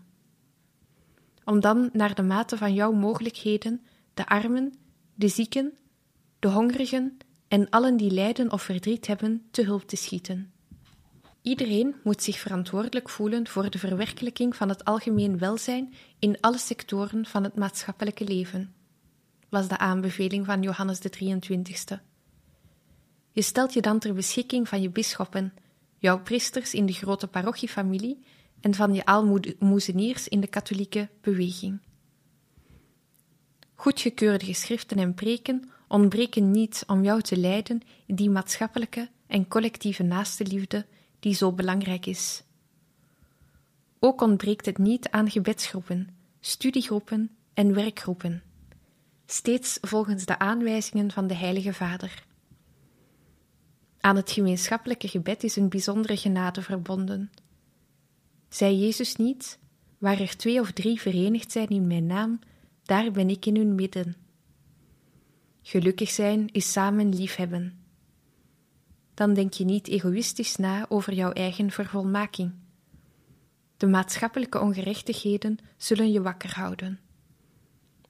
Om 1.45 1.61
dan 1.61 1.91
naar 1.93 2.15
de 2.15 2.23
mate 2.23 2.57
van 2.57 2.75
jouw 2.75 2.93
mogelijkheden 2.93 3.83
de 4.15 4.27
armen, 4.27 4.75
de 5.15 5.29
zieken, 5.29 5.73
de 6.39 6.49
hongerigen 6.49 7.19
en 7.49 7.71
allen 7.71 7.97
die 7.97 8.11
lijden 8.11 8.53
of 8.53 8.63
verdriet 8.63 9.07
hebben 9.07 9.47
te 9.51 9.65
hulp 9.65 9.83
te 9.83 9.97
schieten. 9.97 10.53
Iedereen 11.43 11.95
moet 12.05 12.23
zich 12.23 12.39
verantwoordelijk 12.39 13.09
voelen 13.09 13.47
voor 13.47 13.71
de 13.71 13.79
verwerkelijking 13.79 14.57
van 14.57 14.69
het 14.69 14.85
algemeen 14.85 15.39
welzijn 15.39 15.95
in 16.19 16.41
alle 16.41 16.59
sectoren 16.59 17.27
van 17.27 17.45
het 17.45 17.55
maatschappelijke 17.55 18.25
leven, 18.25 18.75
was 19.49 19.69
de 19.69 19.79
aanbeveling 19.79 20.47
van 20.47 20.63
Johannes 20.63 21.01
de 21.01 21.11
23ste. 21.11 21.99
Je 23.33 23.43
stelt 23.43 23.73
je 23.73 23.81
dan 23.81 23.99
ter 23.99 24.15
beschikking 24.15 24.69
van 24.69 24.81
je 24.81 24.91
bisschoppen, 24.91 25.53
jouw 25.99 26.23
priesters 26.23 26.75
in 26.75 26.87
de 26.87 26.93
grote 26.93 27.27
parochiefamilie 27.27 28.25
en 28.61 28.75
van 28.75 28.95
je 28.95 29.05
aalmoezeniers 29.05 30.29
in 30.29 30.41
de 30.41 30.47
katholieke 30.47 31.09
beweging. 31.21 31.79
Goedgekeurde 33.75 34.45
geschriften 34.45 34.99
en 34.99 35.15
preken 35.15 35.71
ontbreken 35.89 36.51
niet 36.51 36.85
om 36.87 37.03
jou 37.03 37.23
te 37.23 37.37
leiden 37.37 37.81
in 38.07 38.15
die 38.15 38.31
maatschappelijke 38.31 39.09
en 39.27 39.49
collectieve 39.49 40.03
naastenliefde 40.03 40.87
die 41.21 41.35
zo 41.35 41.53
belangrijk 41.53 42.07
is. 42.07 42.43
Ook 43.99 44.21
ontbreekt 44.21 44.67
het 44.67 44.79
niet 44.79 45.11
aan 45.11 45.31
gebedsgroepen, 45.31 46.09
studiegroepen 46.41 47.31
en 47.55 47.75
werkgroepen, 47.75 48.43
steeds 49.27 49.79
volgens 49.81 50.25
de 50.25 50.39
aanwijzingen 50.39 51.11
van 51.11 51.27
de 51.27 51.35
Heilige 51.35 51.73
Vader. 51.73 52.27
Aan 54.01 54.17
het 54.17 54.31
gemeenschappelijke 54.31 55.09
gebed 55.09 55.45
is 55.45 55.57
een 55.57 55.69
bijzondere 55.69 56.17
genade 56.17 56.63
verbonden. 56.63 57.31
Zei 58.49 58.79
Jezus 58.79 59.17
niet: 59.17 59.59
Waar 59.99 60.21
er 60.21 60.37
twee 60.37 60.61
of 60.61 60.73
drie 60.73 61.01
verenigd 61.01 61.53
zijn 61.53 61.69
in 61.69 61.87
mijn 61.87 62.07
naam, 62.07 62.39
daar 62.83 63.11
ben 63.11 63.31
ik 63.31 63.47
in 63.47 63.57
hun 63.57 63.75
midden. 63.75 64.17
Gelukkig 65.63 66.11
zijn 66.11 66.49
is 66.53 66.73
samen 66.73 67.15
liefhebben. 67.15 67.79
Dan 69.15 69.35
denk 69.35 69.53
je 69.53 69.65
niet 69.65 69.89
egoïstisch 69.89 70.57
na 70.57 70.87
over 70.89 71.13
jouw 71.15 71.33
eigen 71.33 71.71
vervolmaking. 71.71 72.53
De 73.77 73.87
maatschappelijke 73.87 74.61
ongerechtigheden 74.61 75.59
zullen 75.77 76.13
je 76.13 76.23
wakker 76.23 76.55
houden. 76.55 77.01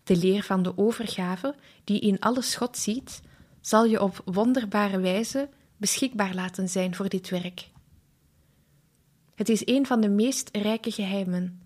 De 0.04 0.16
leer 0.16 0.42
van 0.42 0.62
de 0.62 0.78
overgave, 0.78 1.54
die 1.84 2.00
in 2.00 2.18
alles 2.18 2.54
God 2.54 2.76
ziet, 2.76 3.20
zal 3.60 3.84
je 3.84 4.02
op 4.02 4.22
wonderbare 4.24 5.00
wijze 5.00 5.48
beschikbaar 5.78 6.34
laten 6.34 6.68
zijn 6.68 6.94
voor 6.94 7.08
dit 7.08 7.28
werk. 7.28 7.68
Het 9.34 9.48
is 9.48 9.66
een 9.66 9.86
van 9.86 10.00
de 10.00 10.08
meest 10.08 10.48
rijke 10.52 10.90
geheimen, 10.90 11.60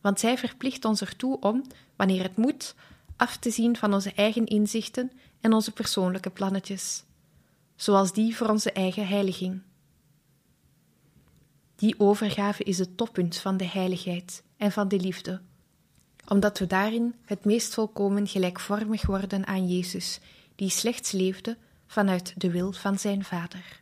want 0.00 0.20
zij 0.20 0.38
verplicht 0.38 0.84
ons 0.84 1.00
ertoe 1.00 1.40
om, 1.40 1.64
wanneer 1.96 2.22
het 2.22 2.36
moet, 2.36 2.74
af 3.16 3.36
te 3.36 3.50
zien 3.50 3.76
van 3.76 3.94
onze 3.94 4.12
eigen 4.12 4.46
inzichten 4.46 5.12
en 5.40 5.52
onze 5.52 5.72
persoonlijke 5.72 6.30
plannetjes, 6.30 7.04
zoals 7.76 8.12
die 8.12 8.36
voor 8.36 8.48
onze 8.48 8.72
eigen 8.72 9.06
heiliging. 9.06 9.62
Die 11.76 12.00
overgave 12.00 12.62
is 12.62 12.78
het 12.78 12.96
toppunt 12.96 13.36
van 13.36 13.56
de 13.56 13.64
heiligheid 13.64 14.42
en 14.56 14.72
van 14.72 14.88
de 14.88 15.00
liefde, 15.00 15.40
omdat 16.28 16.58
we 16.58 16.66
daarin 16.66 17.14
het 17.24 17.44
meest 17.44 17.74
volkomen 17.74 18.26
gelijkvormig 18.26 19.06
worden 19.06 19.46
aan 19.46 19.68
Jezus, 19.68 20.20
die 20.54 20.70
slechts 20.70 21.12
leefde 21.12 21.56
vanuit 21.90 22.32
de 22.36 22.50
wil 22.50 22.72
van 22.72 22.98
zijn 22.98 23.24
Vader. 23.24 23.79